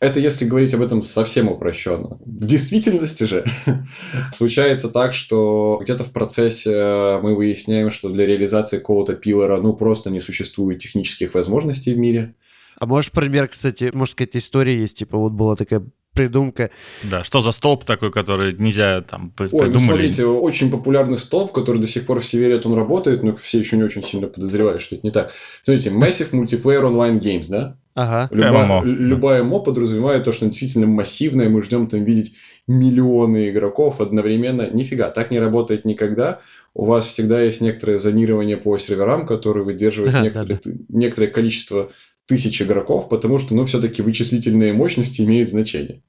[0.00, 2.18] Это если говорить об этом совсем упрощенно.
[2.24, 3.44] В действительности же
[4.32, 10.08] случается так, что где-то в процессе мы выясняем, что для реализации какого-то пилора ну просто
[10.08, 12.34] не существует технических возможностей в мире.
[12.82, 16.72] А можешь пример, кстати, может какая-то история есть, типа вот была такая придумка.
[17.04, 19.68] Да, что за столб такой, который нельзя там придумали?
[19.68, 23.36] Ой, ну смотрите, очень популярный столб, который до сих пор все верят, он работает, но
[23.36, 25.30] все еще не очень сильно подозревают, что это не так.
[25.62, 27.78] Смотрите, Massive Multiplayer Online Games, да?
[27.94, 28.28] Ага.
[28.34, 28.82] Любая, ММО.
[28.84, 32.34] любая МО подразумевает то, что действительно массивное, мы ждем там видеть
[32.66, 34.68] миллионы игроков одновременно.
[34.72, 36.40] Нифига, так не работает никогда.
[36.74, 41.92] У вас всегда есть некоторое зонирование по серверам, которые выдерживают некоторое, некоторое количество
[42.26, 46.02] тысяч игроков, потому что, ну, все-таки вычислительные мощности имеют значение.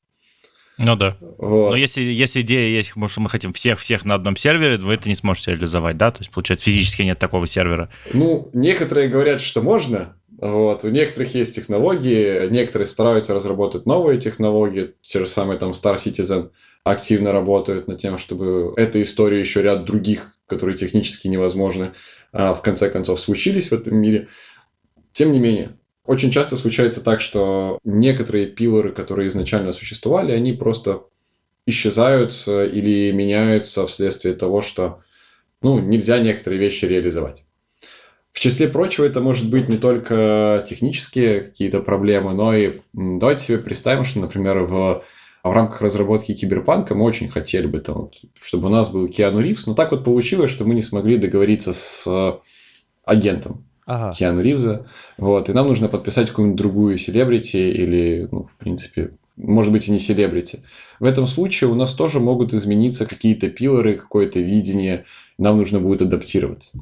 [0.78, 1.18] Ну да.
[1.38, 1.72] Вот.
[1.72, 5.16] Но если, если идея есть, что мы хотим всех-всех на одном сервере, вы это не
[5.16, 6.12] сможете реализовать, да?
[6.12, 7.90] То есть, получается, физически нет такого сервера.
[8.14, 10.84] Ну, некоторые говорят, что можно, вот.
[10.84, 16.50] У некоторых есть технологии, некоторые стараются разработать новые технологии, те же самые там Star Citizen
[16.84, 21.92] активно работают над тем, чтобы эта история еще ряд других, которые технически невозможны,
[22.32, 24.28] а в конце концов случились в этом мире.
[25.12, 31.04] Тем не менее, очень часто случается так, что некоторые пилоры, которые изначально существовали, они просто
[31.66, 35.00] исчезают э, или меняются вследствие того, что
[35.62, 37.46] ну, нельзя некоторые вещи реализовать.
[38.34, 43.58] В числе прочего, это может быть не только технические какие-то проблемы, но и давайте себе
[43.60, 45.04] представим, что, например, в,
[45.44, 49.68] в рамках разработки киберпанка мы очень хотели бы, там, чтобы у нас был Киану Ривз,
[49.68, 52.42] но так вот получилось, что мы не смогли договориться с
[53.06, 54.12] агентом ага.
[54.12, 54.86] Киану Ривза.
[55.18, 59.92] Вот, и нам нужно подписать какую-нибудь другую селебрити или, ну, в принципе, может быть, и
[59.92, 60.60] не селебрити.
[61.00, 65.06] В этом случае у нас тоже могут измениться какие-то пиллары, какое-то видение,
[65.38, 66.80] нам нужно будет адаптироваться.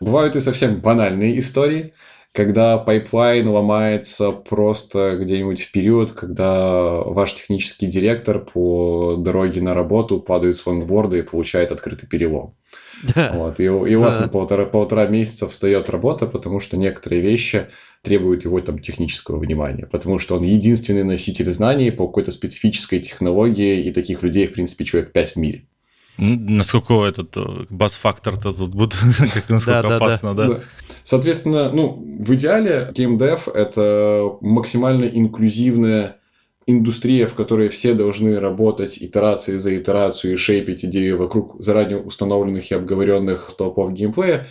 [0.00, 1.92] Бывают и совсем банальные истории,
[2.32, 10.20] когда пайплайн ломается просто где-нибудь в период, когда ваш технический директор по дороге на работу
[10.20, 12.54] падает с лонгборда и получает открытый перелом.
[13.02, 13.32] Да.
[13.34, 14.24] Вот, и, и у вас да.
[14.24, 17.68] на полтора, полтора месяца встает работа, потому что некоторые вещи
[18.02, 23.82] требуют его там технического внимания, потому что он единственный носитель знаний по какой-то специфической технологии,
[23.84, 25.64] и таких людей, в принципе, человек 5 в мире.
[26.18, 28.94] Насколько этот э, бас-фактор-то тут будет,
[29.34, 30.54] как насколько да, опасно, да, да.
[30.54, 30.60] да?
[31.02, 36.19] Соответственно, ну, в идеале геймдев— это максимально инклюзивная
[36.66, 42.70] индустрия, в которой все должны работать итерации за итерацию и шейпить идею вокруг заранее установленных
[42.70, 44.46] и обговоренных столпов геймплея,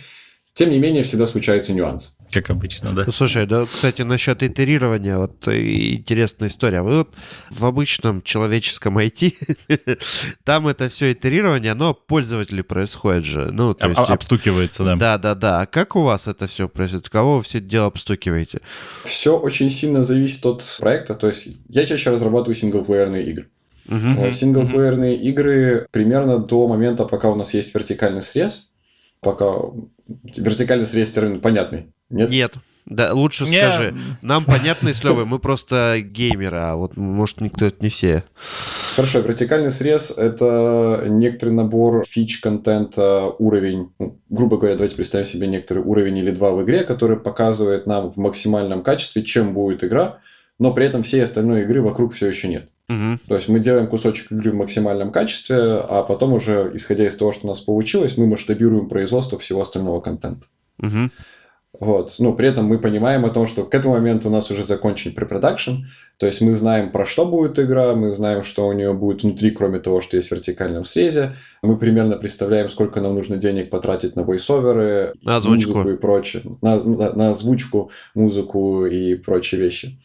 [0.60, 2.12] тем не менее, всегда случаются нюансы.
[2.30, 3.04] Как обычно, да.
[3.06, 6.82] Ну, слушай, да, кстати, насчет итерирования, вот э, интересная история.
[6.82, 7.14] Вы вот
[7.48, 9.32] в обычном человеческом IT,
[10.44, 13.50] там это все итерирование, но пользователю происходит же.
[13.50, 14.00] Ну, то есть...
[14.00, 14.96] Обстукивается, да.
[14.96, 15.60] Да, да, да.
[15.62, 17.08] А как у вас это все происходит?
[17.08, 18.60] Кого вы все это дело обстукиваете?
[19.06, 21.14] Все очень сильно зависит от проекта.
[21.14, 23.46] То есть я чаще разрабатываю синглплеерные игры.
[23.88, 24.30] Uh-huh.
[24.30, 25.22] Синглплеерные uh-huh.
[25.22, 28.70] игры примерно до момента, пока у нас есть вертикальный срез,
[29.20, 29.46] пока
[30.24, 31.92] вертикальный срез термин понятный.
[32.08, 32.30] Нет?
[32.30, 32.54] Нет.
[32.86, 33.58] Да, лучше не...
[33.58, 33.94] скажи.
[34.20, 38.24] Нам понятно с Левой, мы просто геймеры, а вот, может, никто это не все.
[38.96, 43.92] Хорошо, вертикальный срез— это некоторый набор фич, контента, уровень.
[44.00, 48.10] Ну, грубо говоря, давайте представим себе некоторый уровень или два в игре, который показывает нам
[48.10, 50.18] в максимальном качестве, чем будет игра,
[50.60, 52.68] но при этом всей остальной игры вокруг все еще нет.
[52.88, 53.20] Угу.
[53.26, 57.32] То есть мы делаем кусочек игры в максимальном качестве, а потом уже, исходя из того,
[57.32, 60.46] что у нас получилось, мы масштабируем производство всего остального контента.
[60.78, 61.10] Угу.
[61.78, 62.16] Вот.
[62.18, 65.14] Ну, при этом мы понимаем о том, что к этому моменту у нас уже закончен
[65.14, 65.84] препродакшн,
[66.18, 69.52] то есть мы знаем, про что будет игра, мы знаем, что у нее будет внутри,
[69.52, 71.32] кроме того, что есть в вертикальном срезе.
[71.62, 75.72] Мы примерно представляем, сколько нам нужно денег потратить на войсоверы, на озвучку.
[75.72, 79.98] музыку и прочее, на, на, на озвучку, музыку и прочие вещи.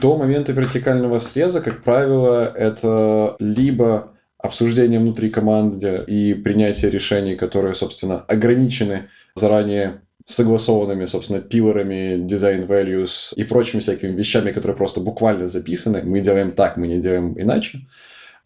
[0.00, 7.74] До момента вертикального среза, как правило, это либо обсуждение внутри команды и принятие решений, которые,
[7.74, 15.48] собственно, ограничены заранее согласованными, собственно, пилорами, дизайн values и прочими всякими вещами, которые просто буквально
[15.48, 16.02] записаны.
[16.02, 17.80] Мы делаем так, мы не делаем иначе.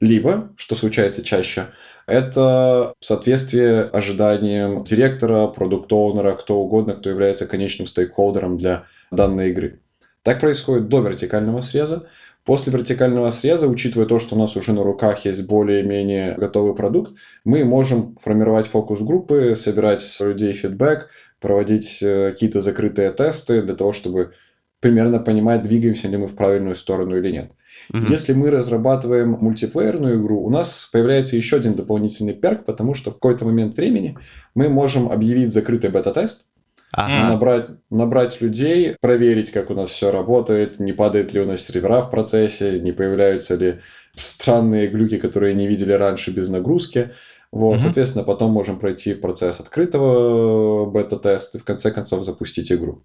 [0.01, 1.67] Либо, что случается чаще,
[2.07, 9.81] это соответствие ожиданиям директора, продукт-оунера, кто угодно, кто является конечным стейкхолдером для данной игры.
[10.29, 12.07] Так происходит до вертикального среза.
[12.45, 17.15] После вертикального среза, учитывая то, что у нас уже на руках есть более-менее готовый продукт,
[17.47, 21.09] мы можем формировать фокус-группы, собирать с людей фидбэк,
[21.41, 24.33] проводить э, какие-то закрытые тесты для того, чтобы
[24.81, 27.53] примерно понимать, двигаемся ли мы в правильную сторону или нет.
[27.95, 28.05] Угу.
[28.11, 33.15] Если мы разрабатываем мультиплеерную игру, у нас появляется еще один дополнительный перк, потому что в
[33.15, 34.19] какой-то момент времени
[34.55, 36.51] мы можем объявить закрытый бета-тест,
[36.93, 37.29] Ага.
[37.29, 42.01] Набрать, набрать людей, проверить, как у нас все работает, не падает ли у нас сервера
[42.01, 43.81] в процессе, не появляются ли
[44.15, 47.11] странные глюки, которые не видели раньше без нагрузки.
[47.51, 47.83] Вот, угу.
[47.83, 53.03] соответственно, потом можем пройти процесс открытого бета-теста и в конце концов запустить игру.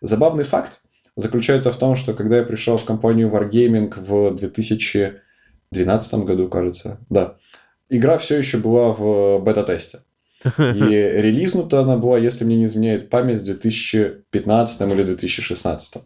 [0.00, 0.80] Забавный факт
[1.16, 7.36] заключается в том, что когда я пришел в компанию Wargaming в 2012 году, кажется, да,
[7.88, 10.00] игра все еще была в бета-тесте.
[10.44, 16.02] И релизнута она была, если мне не изменяет память, в 2015 или 2016.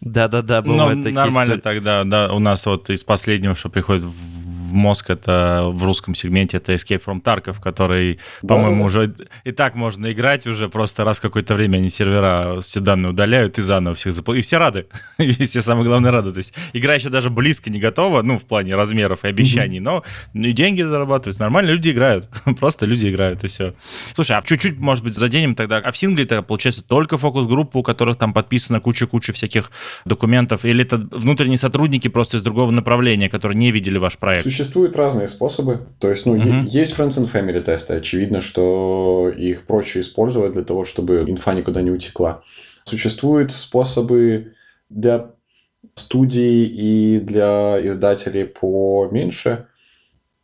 [0.00, 1.60] Да-да-да, бывают Но такие нормально истории.
[1.60, 4.39] тогда, да, у нас вот из последнего, что приходит в
[4.70, 9.14] в мозг это в русском сегменте это Escape from Tarkov, который, да, по-моему, да, уже
[9.44, 13.62] и так можно играть уже просто раз какое-то время они сервера все данные удаляют и
[13.62, 14.44] заново всех заполняют.
[14.44, 14.86] И все рады.
[15.18, 16.32] и все самое главное рады.
[16.32, 20.04] То есть игра еще даже близко не готова, ну, в плане размеров и обещаний, но
[20.32, 21.42] ну, и деньги зарабатываются.
[21.42, 22.28] Нормально люди играют.
[22.60, 23.74] просто люди играют, и все.
[24.14, 25.78] Слушай, а чуть-чуть, может быть, заденем тогда.
[25.78, 29.70] А в сингле-то, получается, только фокус-группа, у которых там подписано куча-куча всяких
[30.04, 34.44] документов, или это внутренние сотрудники просто из другого направления, которые не видели ваш проект?
[34.60, 35.86] Существуют разные способы.
[36.00, 36.66] То есть, ну, uh-huh.
[36.66, 37.94] есть Friends and Family тесты.
[37.94, 42.42] Очевидно, что их проще использовать для того, чтобы инфа никуда не утекла.
[42.84, 44.52] Существуют способы
[44.90, 45.30] для
[45.94, 49.66] студий и для издателей поменьше,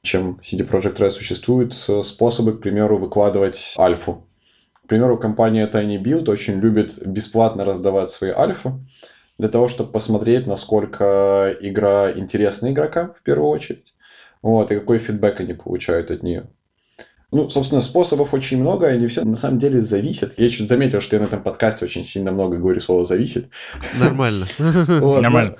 [0.00, 1.10] чем CD Projekt Red.
[1.10, 4.26] Существуют способы, к примеру, выкладывать альфу.
[4.82, 8.72] К примеру, компания Tiny Build очень любит бесплатно раздавать свои альфы
[9.36, 13.92] для того, чтобы посмотреть, насколько игра интересна игрокам в первую очередь.
[14.42, 16.46] Вот, и какой фидбэк они получают от нее.
[17.32, 20.38] Ну, собственно, способов очень много, и они все на самом деле зависят.
[20.38, 23.48] Я чуть заметил, что я на этом подкасте очень сильно много говорю слово «зависит».
[23.98, 24.46] Нормально.
[24.58, 25.56] Нормально.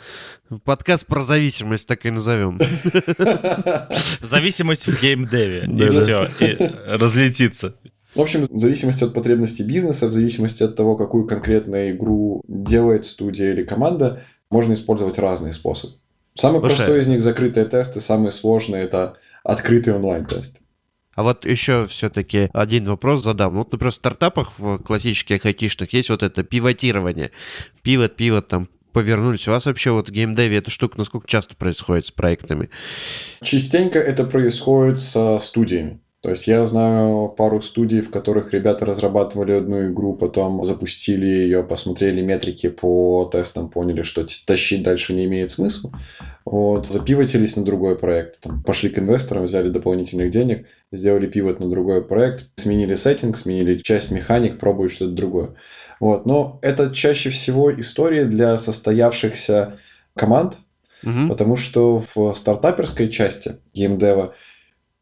[0.65, 2.61] Подкаст про зависимость так и назовем.
[4.23, 5.67] Зависимость в геймдеве.
[5.67, 6.29] И все.
[6.39, 6.57] И
[6.89, 7.75] разлетится.
[8.15, 13.05] В общем, в зависимости от потребностей бизнеса, в зависимости от того, какую конкретную игру делает
[13.05, 15.95] студия или команда, можно использовать разные способы.
[16.37, 20.61] Самый Слушай, простой из них закрытые тесты, самый сложный это открытый онлайн-тест.
[21.15, 23.55] А вот еще все-таки один вопрос задам.
[23.55, 27.31] Вот, например, в стартапах, в классических айтишных, есть вот это пивотирование.
[27.83, 29.49] Пивот, пивот, там, повернулись.
[29.49, 32.69] У вас вообще вот в геймдеве эта штука насколько часто происходит с проектами?
[33.43, 36.01] Частенько это происходит со студиями.
[36.27, 41.63] То есть я знаю пару студий, в которых ребята разрабатывали одну игру, потом запустили ее,
[41.63, 45.93] посмотрели метрики по тестам, поняли, что тащить дальше не имеет смысла.
[46.45, 48.41] Вот, запивотились на другой проект.
[48.41, 53.79] Там, пошли к инвесторам, взяли дополнительных денег, сделали пивот на другой проект, сменили сеттинг, сменили
[53.79, 55.51] часть механик, пробуют что-то другое.
[56.01, 56.27] Вот.
[56.27, 59.79] Но это чаще всего история для состоявшихся
[60.17, 60.57] команд,
[61.05, 61.29] угу.
[61.29, 64.35] потому что в стартаперской части геймдева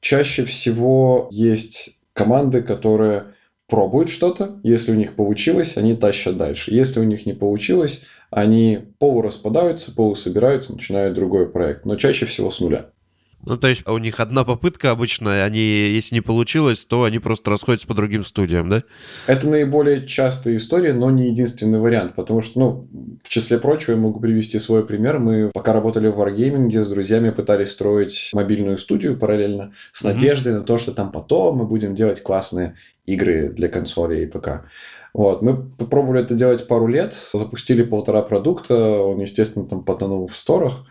[0.05, 3.35] чаще всего есть команды, которые
[3.67, 6.73] пробуют что-то, если у них получилось, они тащат дальше.
[6.73, 12.61] Если у них не получилось, они полураспадаются, полусобираются, начинают другой проект, но чаще всего с
[12.61, 12.91] нуля.
[13.47, 17.51] Ну, то есть у них одна попытка обычно, они, если не получилось, то они просто
[17.51, 18.83] расходятся по другим студиям, да?
[19.27, 22.89] Это наиболее частая история, но не единственный вариант, потому что, ну,
[23.23, 25.19] в числе прочего, я могу привести свой пример.
[25.19, 30.59] Мы пока работали в Wargaming, с друзьями пытались строить мобильную студию параллельно с надеждой mm-hmm.
[30.59, 32.75] на то, что там потом мы будем делать классные
[33.07, 34.65] игры для консолей и ПК.
[35.13, 35.43] Вот.
[35.43, 40.87] Мы попробовали это делать пару лет, запустили полтора продукта, он, естественно, там потонул в сторах.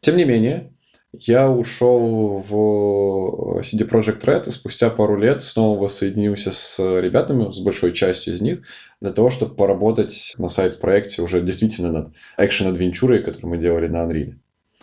[0.00, 0.72] Тем не менее,
[1.12, 7.60] Я ушел в CD Projekt Red и спустя пару лет снова воссоединился с ребятами, с
[7.60, 8.66] большой частью из них,
[9.00, 14.34] для того, чтобы поработать на сайт-проекте уже действительно над экшен-адвенчурой, которую мы делали на Unreal.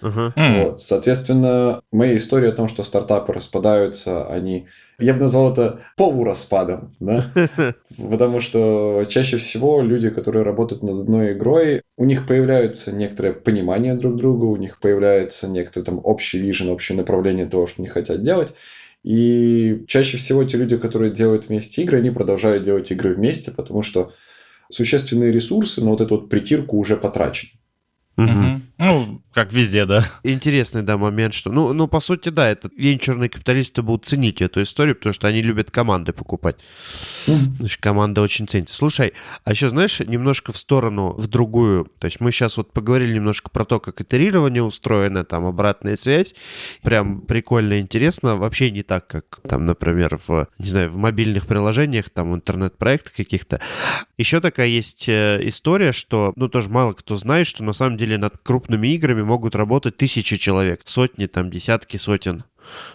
[0.02, 0.64] Uh-huh.
[0.64, 0.82] Вот.
[0.82, 4.68] Соответственно, моя история о том, что стартапы распадаются, они
[4.98, 7.32] я бы назвал это полураспадом, да?
[7.98, 13.96] Потому что чаще всего люди, которые работают над одной игрой, у них появляется некоторое понимание
[13.96, 18.24] друг друга, у них появляется некоторый там общий вижен, общее направление того, что они хотят
[18.24, 18.54] делать.
[19.04, 23.82] И чаще всего те люди, которые делают вместе игры, они продолжают делать игры вместе, потому
[23.82, 24.14] что
[24.72, 27.52] существенные ресурсы на вот эту вот притирку уже потрачены.
[28.18, 28.62] Угу.
[28.78, 30.04] Ну, как везде, да.
[30.24, 31.52] Интересный, да, момент, что...
[31.52, 35.42] Ну, ну по сути, да, это венчурные капиталисты будут ценить эту историю, потому что они
[35.42, 36.58] любят команды покупать.
[37.26, 38.76] Значит, команда очень ценится.
[38.76, 39.14] Слушай,
[39.46, 41.90] а еще, знаешь, немножко в сторону, в другую.
[42.00, 46.36] То есть мы сейчас вот поговорили немножко про то, как итерирование устроено, там, обратная связь.
[46.82, 48.36] Прям прикольно интересно.
[48.36, 53.14] Вообще не так, как там, например, в, не знаю, в мобильных приложениях, там, в интернет-проектах
[53.14, 53.62] каких-то.
[54.18, 58.18] Еще такая есть э, история, что, ну, тоже мало кто знает, что на самом деле
[58.18, 62.44] над крупными играми могут работать тысячи человек, сотни, там, десятки сотен.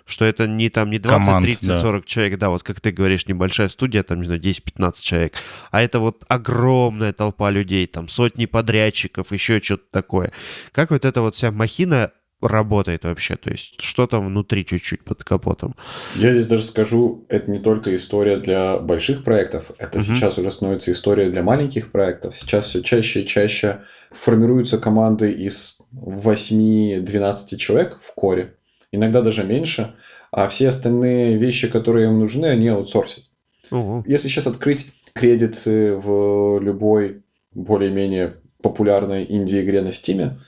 [0.04, 1.80] Что это не там не 20, Команд, 30, да.
[1.80, 5.34] 40 человек, да, вот как ты говоришь, небольшая студия, там, не знаю, 10-15 человек,
[5.70, 10.32] а это вот огромная толпа людей, там сотни подрядчиков, еще что-то такое.
[10.72, 12.10] Как вот эта вот вся махина
[12.40, 13.36] работает вообще?
[13.36, 15.76] То есть что там внутри чуть-чуть под капотом?
[16.16, 20.04] Я здесь даже скажу, это не только история для больших проектов, это угу.
[20.04, 22.36] сейчас уже становится история для маленьких проектов.
[22.36, 23.80] Сейчас все чаще и чаще
[24.10, 28.54] формируются команды из 8-12 человек в коре,
[28.92, 29.94] иногда даже меньше,
[30.32, 33.24] а все остальные вещи, которые им нужны, они аутсорсят.
[33.70, 34.04] Угу.
[34.06, 37.22] Если сейчас открыть кредиты в любой
[37.52, 40.38] более-менее популярной инди-игре на Стиме,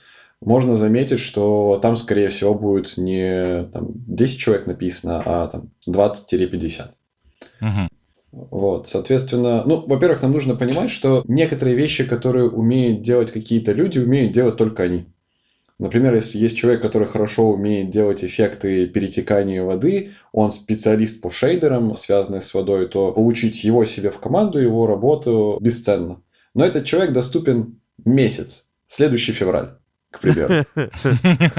[0.45, 6.81] можно заметить, что там, скорее всего, будет не там, 10 человек написано, а там 20-50.
[7.61, 7.89] Угу.
[8.31, 13.99] Вот, соответственно, ну, во-первых, нам нужно понимать, что некоторые вещи, которые умеют делать какие-то люди,
[13.99, 15.05] умеют делать только они.
[15.79, 21.95] Например, если есть человек, который хорошо умеет делать эффекты перетекания воды, он специалист по шейдерам,
[21.95, 26.21] связанным с водой, то получить его себе в команду, его работу бесценно.
[26.53, 29.77] Но этот человек доступен месяц, следующий февраль
[30.13, 30.65] к примеру.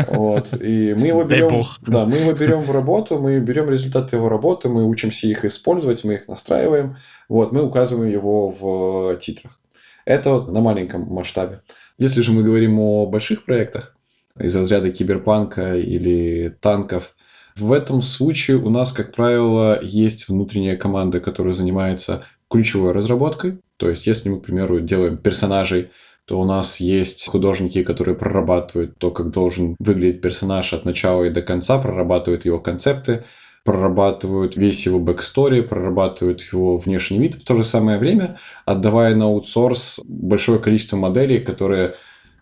[0.09, 0.55] Вот.
[0.62, 4.68] И мы его берем, да, мы его берем в работу, мы берем результаты его работы,
[4.68, 6.96] мы учимся их использовать, мы их настраиваем,
[7.28, 9.59] вот, мы указываем его в титрах.
[10.05, 11.61] Это вот на маленьком масштабе.
[11.98, 13.96] Если же мы говорим о больших проектах
[14.38, 17.14] из разряда киберпанка или танков,
[17.57, 23.59] в этом случае у нас, как правило, есть внутренняя команда, которая занимается ключевой разработкой.
[23.78, 25.90] То есть, если мы, к примеру, делаем персонажей
[26.27, 31.31] то у нас есть художники, которые прорабатывают то, как должен выглядеть персонаж от начала и
[31.31, 33.25] до конца, прорабатывают его концепты,
[33.64, 39.27] прорабатывают весь его backstory, прорабатывают его внешний вид, в то же самое время отдавая на
[39.27, 41.95] аутсорс большое количество моделей, которые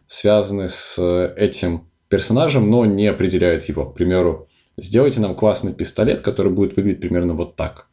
[0.07, 0.99] связаны с
[1.37, 3.87] этим персонажем, но не определяют его.
[3.87, 7.87] К примеру, сделайте нам классный пистолет, который будет выглядеть примерно вот так.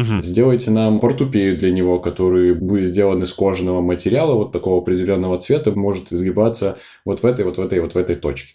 [0.00, 0.22] Угу.
[0.22, 5.72] Сделайте нам портупею для него, который будет сделан из кожаного материала, вот такого определенного цвета,
[5.72, 8.54] может изгибаться вот в этой, вот в этой, вот в этой точке.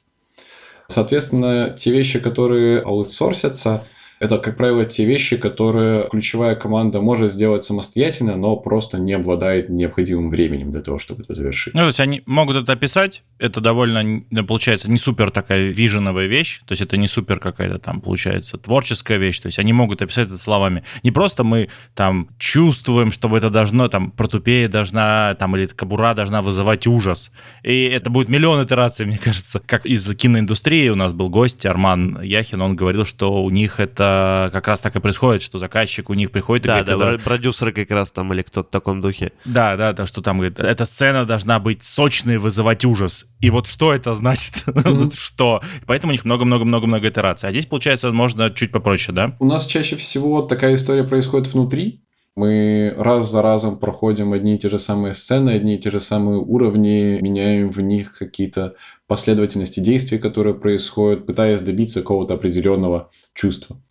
[0.87, 3.83] Соответственно, те вещи, которые аутсорсятся,
[4.19, 9.69] это, как правило, те вещи, которые ключевая команда может сделать самостоятельно, но просто не обладает
[9.69, 11.73] необходимым временем для того, чтобы это завершить.
[11.73, 16.61] Ну, то есть они могут это описать, это довольно, получается, не супер такая виженовая вещь,
[16.65, 20.27] то есть это не супер какая-то там, получается, творческая вещь, то есть они могут описать
[20.27, 20.83] это словами.
[21.03, 26.41] Не просто мы там чувствуем, что это должно, там, протупея должна, там, или кабура должна
[26.41, 27.31] вызывать ужас.
[27.63, 29.61] И это будет миллион итераций, мне кажется.
[29.65, 34.04] Как из киноиндустрии у нас был гость Арман Яхин, он говорил, что у них это
[34.51, 37.17] как раз так и происходит, что заказчик у них приходит да, и говорит...
[37.19, 39.31] Да, да, продюсеры как раз там или кто-то в таком духе.
[39.45, 43.25] Да, да, да, что там говорит, эта сцена должна быть сочной, вызывать ужас.
[43.39, 44.63] И вот что это значит?
[45.17, 45.61] Что?
[45.85, 47.49] Поэтому у них много-много-много-много итераций.
[47.49, 49.35] А здесь, получается, можно чуть попроще, да?
[49.39, 54.57] У нас чаще всего такая история происходит внутри, мы раз за разом проходим одни и
[54.57, 58.75] те же самые сцены, одни и те же самые уровни, меняем в них какие-то
[59.07, 63.81] последовательности действий, которые происходят, пытаясь добиться какого-то определенного чувства.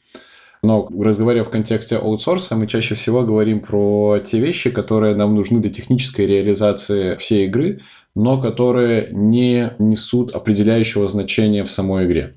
[0.64, 5.60] Но разговаривая в контексте аутсорса, мы чаще всего говорим про те вещи, которые нам нужны
[5.60, 7.80] для технической реализации всей игры,
[8.14, 12.36] но которые не несут определяющего значения в самой игре.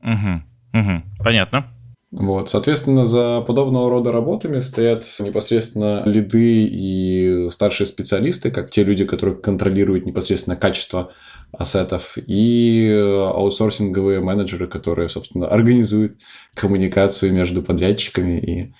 [0.00, 1.02] Угу, угу.
[1.24, 1.66] Понятно.
[2.12, 9.04] Вот, соответственно, за подобного рода работами стоят непосредственно лиды и старшие специалисты, как те люди,
[9.04, 11.10] которые контролируют непосредственно качество
[11.52, 12.90] ассетов, и
[13.34, 16.20] аутсорсинговые менеджеры, которые, собственно, организуют
[16.54, 18.74] коммуникацию между подрядчиками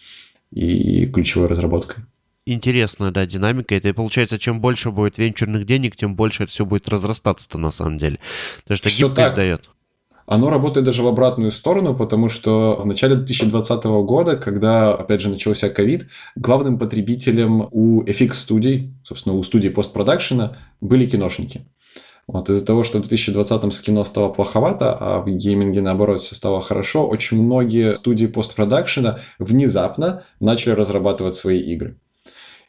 [0.53, 2.05] и, и ключевой разработкой.
[2.49, 3.75] Интересная, да, динамика.
[3.75, 7.99] Это получается, чем больше будет венчурных денег, тем больше это все будет разрастаться на самом
[7.99, 8.21] деле.
[8.63, 9.37] Потому что Всё гибкость так.
[9.37, 9.71] дает.
[10.27, 15.29] Оно работает даже в обратную сторону, потому что в начале 2020 года, когда, опять же,
[15.29, 21.67] начался ковид, главным потребителем у FX-студий, собственно, у студий постпродакшена, были киношники.
[22.29, 26.35] Вот из-за того, что в 2020 с кино стало плоховато, а в гейминге, наоборот, все
[26.35, 31.99] стало хорошо, очень многие студии постпродакшена внезапно начали разрабатывать свои игры.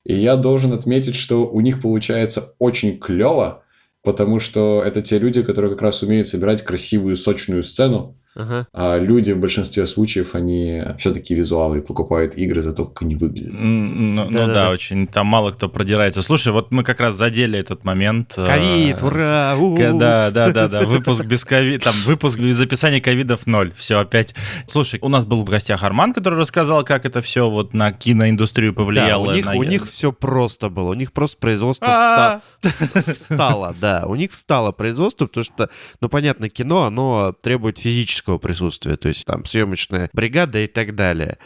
[0.04, 3.64] И я должен отметить, что у них получается очень клево,
[4.04, 8.68] потому что это те люди, которые как раз умеют собирать красивую, сочную сцену, Ага.
[8.74, 13.16] а люди в большинстве случаев, они все-таки визуалы и покупают игры за то, как они
[13.16, 13.52] выглядят.
[13.54, 14.54] Ну, ну Да-да-да.
[14.54, 16.22] да, очень там мало кто продирается.
[16.22, 18.34] Слушай, вот мы как раз задели этот момент.
[18.38, 19.56] э, Ковид, ура!
[19.94, 20.82] Да, да, да, да.
[20.84, 23.74] Выпуск без ковида, там выпуск без описания ковидов ноль.
[23.76, 24.36] Все опять.
[24.68, 28.74] Слушай, у нас был в гостях Арман, который рассказал, как это все вот на киноиндустрию
[28.74, 29.32] Да, повлияло.
[29.32, 30.92] у них, на- у них все просто было.
[30.92, 34.04] У них просто производство А, вста- встало, да.
[34.06, 35.70] У них встало производство, потому что,
[36.02, 38.98] ну, понятно, кино, оно требует физического присутствия.
[38.98, 41.38] То есть там съемочная бригада и так далее.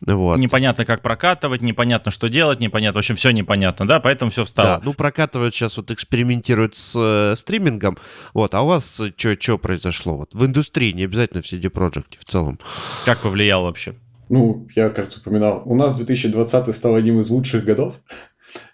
[0.00, 0.36] Вот.
[0.38, 2.98] Непонятно, как прокатывать, непонятно, что делать, непонятно.
[2.98, 4.80] В общем, все непонятно, да, поэтому все Да, встало.
[4.84, 7.96] ну прокатывают сейчас, вот экспериментируют с э, стримингом.
[8.34, 10.16] Вот, а у вас что произошло?
[10.18, 12.58] Вот в индустрии, не обязательно в CD Projekt в целом.
[13.06, 13.94] Как повлиял вообще?
[14.28, 15.62] Ну, я, кажется, упоминал.
[15.64, 18.00] У нас 2020 стал одним из лучших годов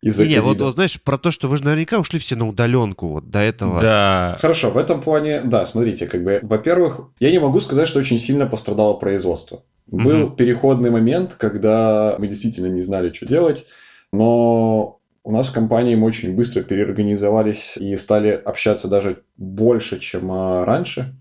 [0.00, 3.08] из-за Не, вот, вот знаешь, про то, что вы же наверняка ушли все на удаленку
[3.08, 3.80] вот до этого.
[3.80, 4.36] Да.
[4.40, 8.18] Хорошо, в этом плане, да, смотрите, как бы, во-первых, я не могу сказать, что очень
[8.18, 9.62] сильно пострадало производство.
[9.86, 10.36] Был Мгм.
[10.36, 13.66] переходный момент, когда мы действительно не знали, что делать,
[14.12, 20.30] но у нас в компании мы очень быстро переорганизовались и стали общаться даже больше, чем
[20.32, 21.16] а, раньше.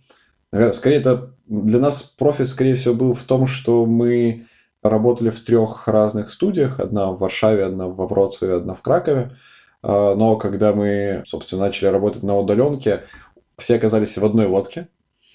[0.51, 4.45] Наверное, скорее это для нас профит, скорее всего, был в том, что мы
[4.83, 6.79] работали в трех разных студиях.
[6.79, 9.31] Одна в Варшаве, одна во Вроцлаве, одна в Кракове.
[9.83, 13.03] А, Но когда мы, собственно, начали работать на удаленке,
[13.57, 14.87] все оказались в одной лодке.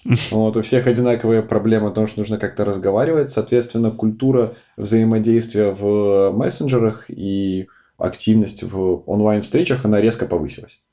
[0.31, 3.31] Вот, у всех одинаковые проблемы, потому что нужно как-то разговаривать.
[3.31, 7.67] Соответственно, культура взаимодействия в мессенджерах и
[7.97, 10.86] активность в онлайн-встречах, она резко повысилась.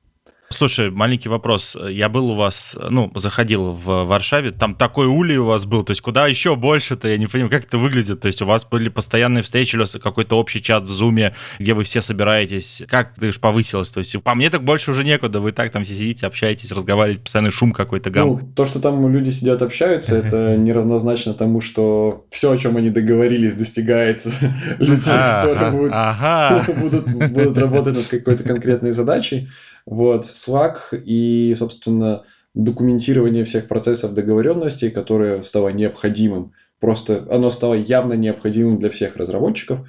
[0.55, 1.77] Слушай, маленький вопрос.
[1.89, 5.91] Я был у вас, ну, заходил в Варшаве, там такой улей у вас был, то
[5.91, 8.89] есть куда еще больше-то, я не понимаю, как это выглядит, то есть у вас были
[8.89, 13.41] постоянные встречи или какой-то общий чат в Зуме, где вы все собираетесь, как ты ж
[13.41, 16.71] повысилось, то есть по мне так больше уже некуда, вы так там все сидите, общаетесь,
[16.71, 18.29] разговариваете, постоянный шум какой-то, гам.
[18.29, 22.91] Ну, то, что там люди сидят, общаются, это неравнозначно тому, что все, о чем они
[22.91, 24.25] договорились, достигает
[24.79, 26.65] людей, которые Ага.
[26.81, 29.49] будут, будут работать над какой-то конкретной задачей.
[29.87, 30.25] Вот.
[30.25, 32.25] Slack и, собственно,
[32.55, 36.53] документирование всех процессов договоренностей, которое стало необходимым.
[36.81, 39.81] Просто оно стало явно необходимым для всех разработчиков.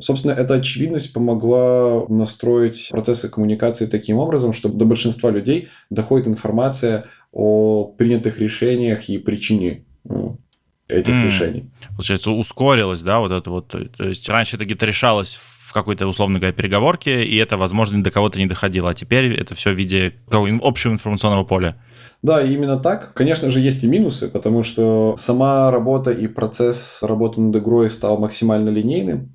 [0.00, 7.04] Собственно, эта очевидность помогла настроить процессы коммуникации таким образом, чтобы до большинства людей доходит информация
[7.32, 10.38] о принятых решениях и причине ну,
[10.86, 11.24] этих М.
[11.24, 11.70] решений.
[11.96, 16.38] Получается, ускорилось, да, вот это вот, то есть раньше это где-то решалось в какой-то, условно
[16.38, 20.14] говоря, переговорке, и это, возможно, до кого-то не доходило, а теперь это все в виде
[20.30, 21.76] общего информационного поля.
[22.22, 23.12] Да, именно так.
[23.14, 28.18] Конечно же, есть и минусы, потому что сама работа и процесс работы над игрой стал
[28.18, 29.34] максимально линейным.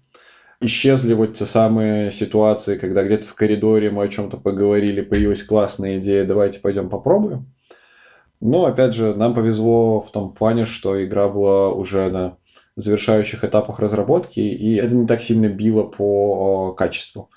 [0.59, 5.99] Исчезли вот те самые ситуации, когда где-то в коридоре мы о чем-то поговорили, появилась классная
[5.99, 7.53] идея, давайте пойдем попробуем.
[8.39, 12.37] Но, опять же, нам повезло в том плане, что игра была уже на
[12.75, 17.29] завершающих этапах разработки, и это не так сильно било по качеству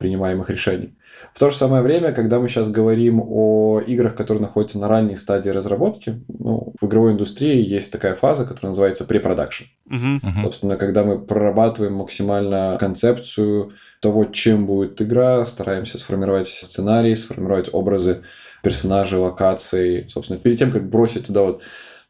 [0.00, 0.96] принимаемых решений.
[1.34, 5.14] В то же самое время, когда мы сейчас говорим о играх, которые находятся на ранней
[5.14, 9.64] стадии разработки, ну, в игровой индустрии есть такая фаза, которая называется препродакшн.
[9.84, 10.20] Мгм.
[10.22, 10.42] Мгм.
[10.42, 18.22] Собственно, когда мы прорабатываем максимально концепцию того, чем будет игра, стараемся сформировать сценарий, сформировать образы
[18.62, 20.06] персонажей, локаций.
[20.08, 21.62] Собственно, перед тем, как бросить туда вот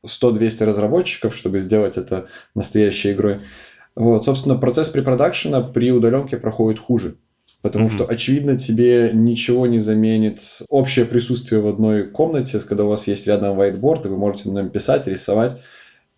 [0.06, 3.40] 100-200 разработчиков, чтобы сделать это настоящей игрой.
[3.94, 7.16] Вот, собственно, процесс препродакшена при удаленке проходит хуже.
[7.62, 7.94] Потому Мгм.
[7.94, 10.38] что, очевидно, тебе ничего не заменит
[10.70, 14.60] общее присутствие в одной комнате, когда у вас есть рядом whiteboard, и вы можете на
[14.60, 15.56] нем писать, рисовать,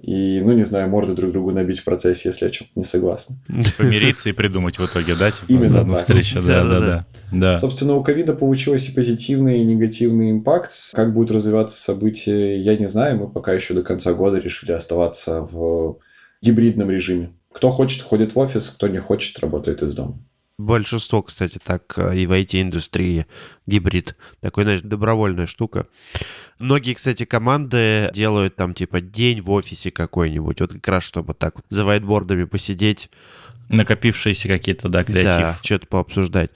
[0.02, 3.36] и, ну, не знаю, морды друг другу набить в процессе, если о чем-то не согласны.
[3.78, 5.30] Помириться и придумать в итоге, да?
[5.30, 6.00] Типа, Именно так.
[6.00, 7.06] встречу, да, да, Да-да-да.
[7.30, 7.52] да.
[7.52, 7.58] Да.
[7.58, 10.72] Собственно, у ковида получилось и позитивный, и негативный импакт.
[10.92, 13.16] Как будут развиваться события, я не знаю.
[13.18, 15.98] Мы пока еще до конца года решили оставаться в
[16.42, 17.32] гибридном режиме.
[17.52, 20.18] Кто хочет, ходит в офис, кто не хочет, работает из дома.
[20.58, 23.26] Большинство, кстати, так э, и в IT-индустрии
[23.66, 24.16] гибрид.
[24.40, 25.86] Такой, знаешь, добровольная штука.
[26.62, 30.60] Многие, кстати, команды делают там типа день в офисе какой-нибудь.
[30.60, 33.10] Вот как раз, чтобы так за вайтбордами посидеть.
[33.68, 35.40] Накопившиеся какие-то, да, креатив.
[35.40, 36.50] Да, что-то пообсуждать.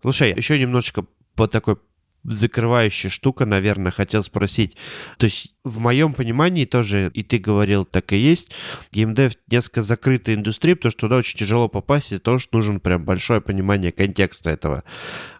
[0.00, 1.04] Слушай, еще немножечко
[1.36, 1.76] по такой
[2.24, 4.76] закрывающая штука, наверное, хотел спросить.
[5.18, 8.52] То есть в моем понимании тоже, и ты говорил, так и есть,
[8.92, 13.04] геймдев несколько закрытая индустрия, потому что туда очень тяжело попасть, из-за того, что нужен прям
[13.04, 14.84] большое понимание контекста этого.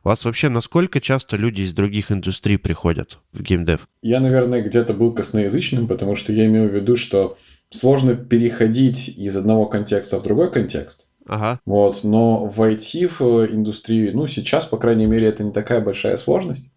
[0.05, 3.89] У вас вообще насколько часто люди из других индустрий приходят в геймдев?
[4.03, 7.37] Я, наверное, где-то был косноязычным, потому что я имею в виду, что
[7.70, 11.09] сложно переходить из одного контекста в другой контекст.
[11.26, 11.61] Ага.
[11.64, 16.16] Вот, но в IT в индустрии, ну, сейчас, по крайней мере, это не такая большая
[16.16, 16.71] сложность.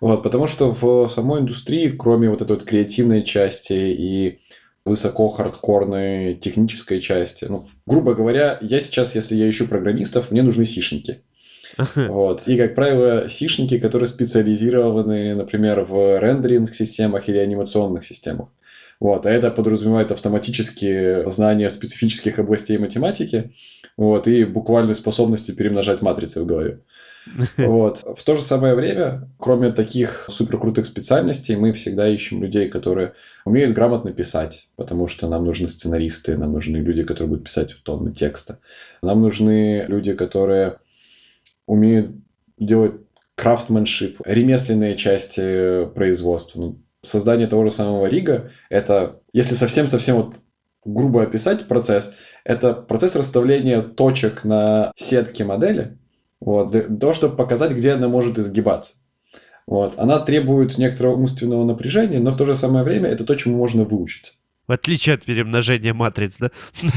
[0.00, 4.38] Вот, потому что в самой индустрии, кроме вот этой вот креативной части и
[4.84, 10.64] высоко хардкорной технической части, ну, грубо говоря, я сейчас, если я ищу программистов, мне нужны
[10.64, 11.22] сишники.
[11.94, 12.48] Вот.
[12.48, 18.48] И, как правило, сишники, которые специализированы, например, в рендеринг-системах или анимационных системах.
[19.00, 23.52] Вот, а это подразумевает автоматические знания специфических областей математики
[23.96, 26.80] вот, и буквально способности перемножать матрицы в голове.
[27.56, 28.04] Вот.
[28.16, 33.14] В то же самое время, кроме таких суперкрутых специальностей, мы всегда ищем людей, которые
[33.44, 38.12] умеют грамотно писать, потому что нам нужны сценаристы, нам нужны люди, которые будут писать тонны
[38.12, 38.58] текста.
[39.02, 40.78] Нам нужны люди, которые
[41.66, 42.10] умеют
[42.58, 42.94] делать
[43.34, 46.60] крафтменшип, ремесленные части производства.
[46.60, 50.34] Ну, создание того же самого рига, это, если совсем-совсем вот
[50.84, 55.98] грубо описать процесс, это процесс расставления точек на сетке модели,
[56.40, 58.96] вот, для того, чтобы показать, где она может изгибаться.
[59.66, 59.98] Вот.
[59.98, 63.84] Она требует некоторого умственного напряжения, но в то же самое время это то, чему можно
[63.84, 64.32] выучиться.
[64.66, 66.50] В отличие от перемножения матриц, да?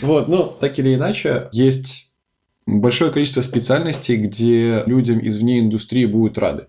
[0.00, 2.12] Вот, но так или иначе, есть
[2.66, 6.68] большое количество специальностей, где людям извне индустрии будут рады.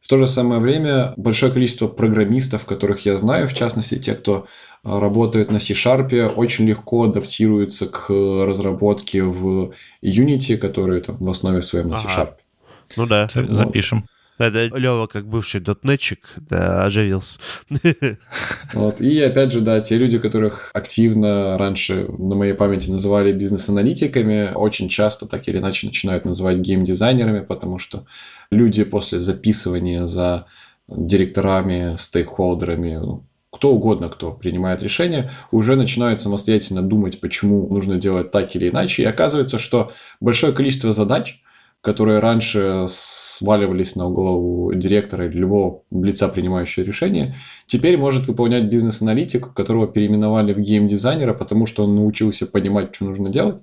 [0.00, 4.46] В то же самое время большое количество программистов, которых я знаю, в частности те, кто
[4.84, 9.72] работают на C-Sharp, очень легко адаптируются к разработке в
[10.02, 12.34] Unity, который там в основе своем на C-Sharp.
[12.96, 13.28] Ну да.
[13.32, 14.04] Запишем.
[14.36, 17.38] Это Лева, как бывший дотнетчик, да, оживился.
[18.72, 19.00] Вот.
[19.00, 24.88] И опять же, да, те люди, которых активно раньше на моей памяти называли бизнес-аналитиками, очень
[24.88, 28.06] часто так или иначе начинают называть геймдизайнерами, потому что
[28.50, 30.46] люди после записывания за
[30.88, 33.24] директорами, стейкхолдерами, ну,
[33.54, 39.02] кто угодно, кто принимает решение, уже начинают самостоятельно думать, почему нужно делать так или иначе.
[39.02, 41.40] И оказывается, что большое количество задач,
[41.80, 47.36] которые раньше сваливались на голову директора или любого лица, принимающего решение,
[47.66, 53.28] теперь может выполнять бизнес-аналитик, которого переименовали в гейм-дизайнера, потому что он научился понимать, что нужно
[53.28, 53.62] делать.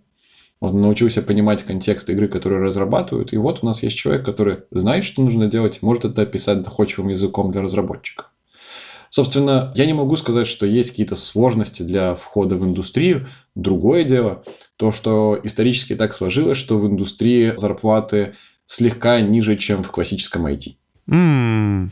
[0.61, 3.33] Он научился понимать контекст игры, которую разрабатывают.
[3.33, 7.09] И вот у нас есть человек, который знает, что нужно делать, может это описать доходчивым
[7.09, 8.27] языком для разработчика.
[9.11, 13.27] Собственно, я не могу сказать, что есть какие-то сложности для входа в индустрию.
[13.55, 14.43] Другое дело,
[14.77, 18.35] то, что исторически так сложилось, что в индустрии зарплаты
[18.65, 20.61] слегка ниже, чем в классическом IT.
[21.09, 21.89] Mm.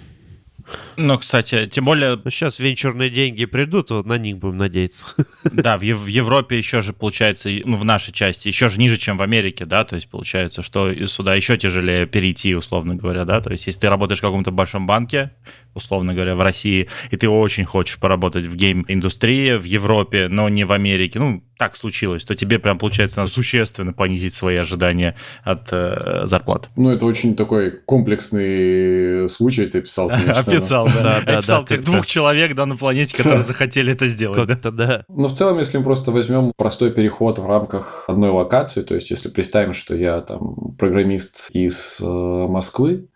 [0.98, 2.20] Но, кстати, тем более...
[2.30, 5.08] Сейчас венчурные деньги придут, вот на них будем надеяться.
[5.52, 9.18] Да, в, в Европе еще же получается, ну, в нашей части, еще же ниже, чем
[9.18, 13.52] в Америке, да, то есть получается, что сюда еще тяжелее перейти, условно говоря, да, то
[13.52, 15.32] есть если ты работаешь в каком-то большом банке,
[15.74, 20.64] условно говоря, в России, и ты очень хочешь поработать в гейм-индустрии в Европе, но не
[20.64, 25.68] в Америке, ну, так случилось, то тебе прям, получается, надо существенно понизить свои ожидания от
[25.72, 26.70] э, зарплат.
[26.78, 30.10] Ну, это очень такой комплексный случай ты писал.
[30.28, 31.18] Описал, да.
[31.18, 34.48] Описал тех двух человек, да, на планете, которые захотели это сделать.
[34.48, 35.04] Как-то, да.
[35.10, 39.12] Но в целом, если мы просто возьмем простой переход в рамках одной локации, то есть
[39.12, 43.10] если представим, что я там программист из э, Москвы,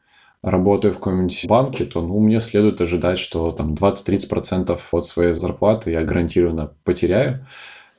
[0.44, 5.92] работаю в каком-нибудь банке, то ну, мне следует ожидать, что там 20-30% от своей зарплаты
[5.92, 7.48] я гарантированно потеряю.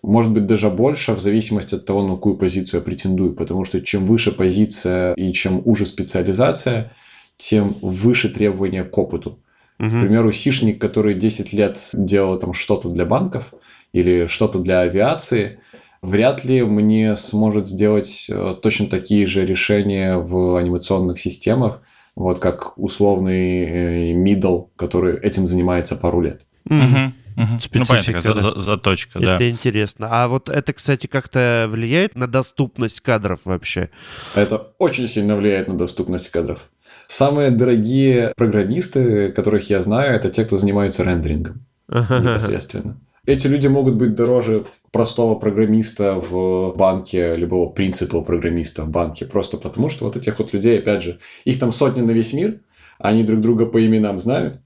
[0.03, 3.33] Может быть, даже больше, в зависимости от того, на какую позицию я претендую.
[3.33, 6.93] Потому что чем выше позиция и чем уже специализация,
[7.39, 9.39] тем выше требования к опыту.
[9.81, 9.89] Угу.
[9.89, 13.55] К примеру, сишник, который 10 лет делал там что-то для банков
[13.95, 15.61] или что-то для авиации,
[16.03, 21.81] вряд ли мне сможет сделать э, точно такие же решения в анимационных системах,
[22.17, 26.47] вот как условный э, middle, который этим занимается пару лет.
[26.69, 27.13] Угу.
[27.37, 27.59] Угу.
[27.59, 29.35] Специфика, ну, понятно, за, заточка, это да.
[29.35, 30.09] Это интересно.
[30.11, 33.91] А вот это, кстати, как-то влияет на доступность кадров вообще?
[34.37, 36.71] Это очень сильно влияет на доступность кадров.
[37.09, 42.21] Самые дорогие программисты, которых я знаю, это те, кто занимаются рендерингом ага.
[42.21, 42.97] непосредственно.
[43.27, 49.57] Эти люди могут быть дороже простого программиста в банке, любого принципа программиста в банке, просто
[49.57, 52.61] потому что вот этих вот людей, опять же, их там сотни на весь мир,
[52.99, 54.61] они друг друга по именам знают,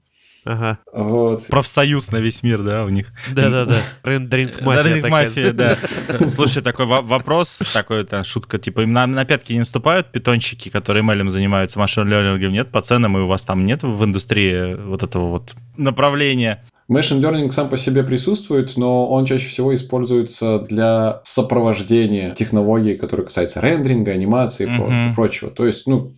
[0.45, 0.79] Ага.
[0.93, 1.47] вот.
[1.49, 3.11] Профсоюз на весь мир, да, у них.
[3.33, 3.77] Да-да-да.
[4.03, 5.53] Рендеринг мафия.
[5.53, 5.75] Да.
[6.27, 10.69] Слушай, такой во- вопрос, такой это шутка, типа, им на, на пятки не наступают питончики,
[10.69, 14.75] которые ML занимаются, машин лернингом нет по ценам, и у вас там нет в индустрии
[14.75, 16.63] вот этого вот направления?
[16.89, 23.25] Machine Learning сам по себе присутствует, но он чаще всего используется для сопровождения технологий, которые
[23.27, 25.11] касаются рендеринга, анимации Мгм.
[25.11, 25.51] и прочего.
[25.51, 26.13] То есть, ну,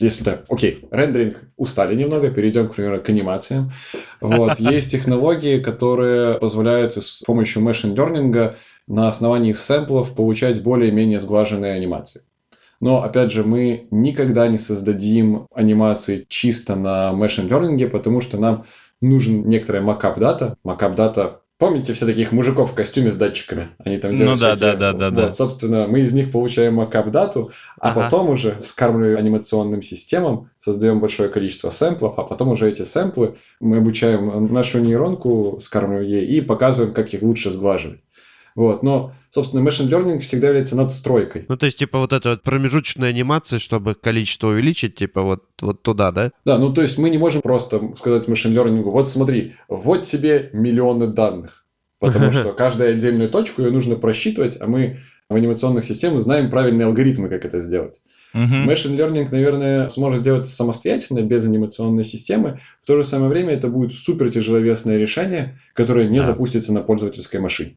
[0.00, 3.72] если так, окей, рендеринг устали немного, перейдем, к примеру, к анимациям.
[4.20, 8.54] Вот, есть технологии, которые позволяют с помощью Machine Learning
[8.88, 12.22] на основании сэмплов получать более-менее сглаженные анимации.
[12.80, 18.64] Но, опять же, мы никогда не создадим анимации чисто на Machine Learning, потому что нам
[19.00, 20.56] нужен некоторая макап дата.
[20.64, 23.70] Макап дата Помните все таких мужиков в костюме с датчиками?
[23.84, 25.32] Они там Ну делают да, всякие- да, да, да, Вот, да.
[25.32, 28.02] собственно, мы из них получаем макап дату, а Ага.
[28.02, 33.78] потом уже скармливаем анимационным системам, создаем большое количество сэмплов, а потом уже эти сэмплы мы
[33.78, 37.98] обучаем нашу нейронку, скармливаем ей и показываем, как их лучше сглаживать.
[38.58, 38.82] Вот.
[38.82, 41.46] Но, собственно, machine learning всегда является надстройкой.
[41.48, 45.82] Ну, то есть, типа, вот эта вот промежуточная анимация, чтобы количество увеличить, типа, вот, вот
[45.82, 46.32] туда, да?
[46.44, 50.50] Да, ну то есть мы не можем просто сказать machine learning, вот смотри, вот тебе
[50.52, 51.66] миллионы данных.
[52.00, 54.98] Потому что каждую отдельную точку ее нужно просчитывать, а мы
[55.28, 58.00] в анимационных системах знаем правильные алгоритмы, как это сделать.
[58.32, 58.68] Мгм.
[58.68, 62.58] Machine Learning, наверное, сможет сделать это самостоятельно, без анимационной системы.
[62.82, 66.24] В то же самое время это будет супер тяжеловесное решение, которое не Да.
[66.24, 67.76] запустится на пользовательской машине.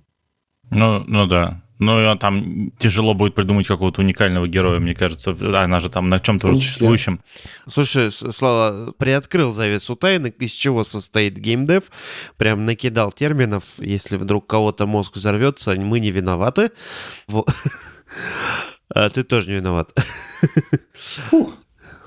[0.71, 1.61] Ну, ну да.
[1.81, 5.35] Ну, и там тяжело будет придумать какого-то уникального героя, мне кажется.
[5.41, 7.19] Она же там на чем-то уже существующем.
[7.67, 11.85] Слушай, Слава, приоткрыл завесу тайны, из чего состоит геймдев,
[12.37, 16.71] прям накидал терминов, если вдруг кого-то мозг взорвется, мы не виноваты.
[18.93, 19.89] А ты тоже не виноват.
[20.93, 21.53] Фух.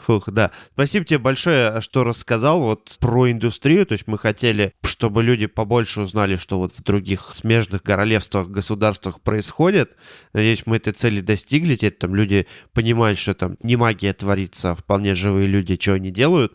[0.04, 0.50] Фух, да.
[0.74, 3.86] Спасибо тебе большое, что рассказал вот про индустрию.
[3.86, 9.22] То есть мы хотели, чтобы люди побольше узнали, что вот в других смежных королевствах, государствах
[9.22, 9.96] происходит.
[10.34, 11.76] Надеюсь, мы этой цели достигли.
[11.76, 16.10] Теперь там люди понимают, что там не магия творится, а вполне живые люди, что они
[16.10, 16.54] делают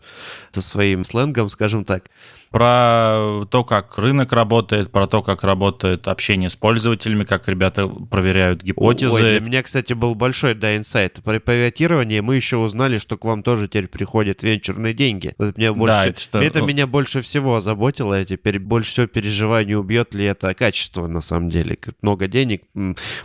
[0.52, 2.08] со своим сленгом, скажем так.
[2.50, 8.62] Про то, как рынок работает, про то, как работает общение с пользователями, как ребята проверяют
[8.64, 9.14] гипотезы.
[9.14, 11.20] Ой, для меня, кстати, был большой, да, инсайт.
[11.24, 15.32] При пивотировании мы еще узнали, что к вам тоже теперь приходят венчурные деньги.
[15.38, 15.94] Вот меня больше,
[16.32, 18.18] Да, это это ну- меня больше всего озаботило.
[18.18, 21.78] Я теперь больше всего переживаю, не убьет ли это качество на самом деле.
[22.02, 22.64] Много денег,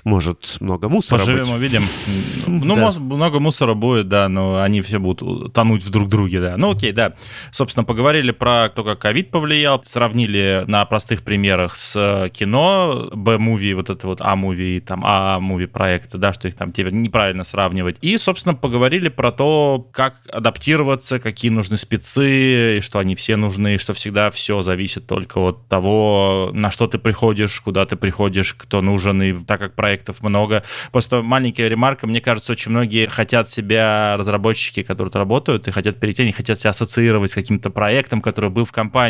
[0.04, 1.50] может, много мусора Поживем, быть.
[1.56, 1.84] увидим.
[2.48, 2.92] Ну, Да.
[3.00, 6.58] много мусора будет, да, но они все будут тонуть в друг друге, да.
[6.58, 7.14] Ну, окей, да.
[7.52, 13.74] Собственно, поговорили про то, как ковид повлиял, сравнили на простых примерах с э, кино, Б-муви,
[13.74, 17.96] вот это вот А-муви, там А-муви проекты, да, что их там теперь неправильно сравнивать.
[18.02, 23.76] И, собственно, поговорили про то, как адаптироваться, какие нужны спецы, и что они все нужны,
[23.76, 28.54] и что всегда все зависит только от того, на что ты приходишь, куда ты приходишь,
[28.54, 30.64] кто нужен, и так как проектов много.
[30.92, 36.24] Просто маленькая ремарка, мне кажется, очень многие хотят себя, разработчики, которые работают, и хотят перейти,
[36.24, 39.05] они хотят себя ассоциировать с каким-то проектом, который был в компании,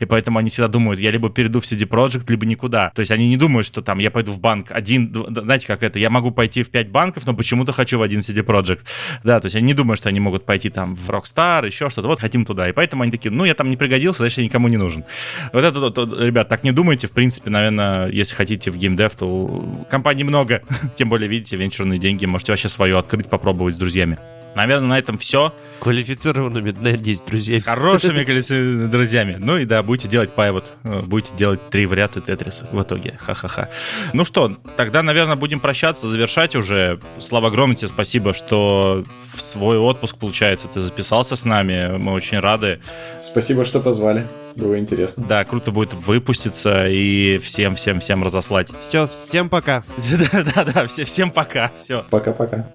[0.00, 2.90] и поэтому они всегда думают, я либо перейду в CD Projekt, либо никуда.
[2.94, 5.98] То есть они не думают, что там я пойду в банк один, знаете, как это,
[5.98, 8.80] я могу пойти в пять банков, но почему-то хочу в один CD Projekt.
[9.24, 12.08] Да, то есть они не думают, что они могут пойти там в Rockstar, еще что-то,
[12.08, 12.68] вот хотим туда.
[12.68, 15.04] И поэтому они такие, ну, я там не пригодился, значит, я никому не нужен.
[15.52, 19.14] Вот это, вот, вот, ребят, так не думайте, в принципе, наверное, если хотите в геймдев,
[19.14, 20.62] то компаний много,
[20.96, 24.18] тем более, видите, венчурные деньги, можете вообще свое открыть, попробовать с друзьями.
[24.54, 25.54] Наверное, на этом все.
[25.80, 27.58] Квалифицированными, надеюсь, друзья.
[27.58, 29.36] С хорошими друзьями.
[29.40, 30.72] Ну и да, будете делать пайвот.
[30.84, 33.18] э, Будете делать три в ряд и тетрис в итоге.
[33.18, 33.70] Ха-ха-ха.
[34.12, 37.00] Ну что, тогда, наверное, будем прощаться, завершать уже.
[37.18, 41.96] Слава огромное тебе спасибо, что в свой отпуск, получается, ты записался с нами.
[41.96, 42.80] Мы очень рады.
[43.18, 44.26] Спасибо, что позвали.
[44.56, 45.24] Было интересно.
[45.26, 48.68] Да, круто будет выпуститься и всем-всем-всем разослать.
[48.80, 49.84] Все, всем пока.
[50.32, 51.70] Да-да-да, всем пока.
[51.80, 52.04] Все.
[52.10, 52.74] Пока-пока.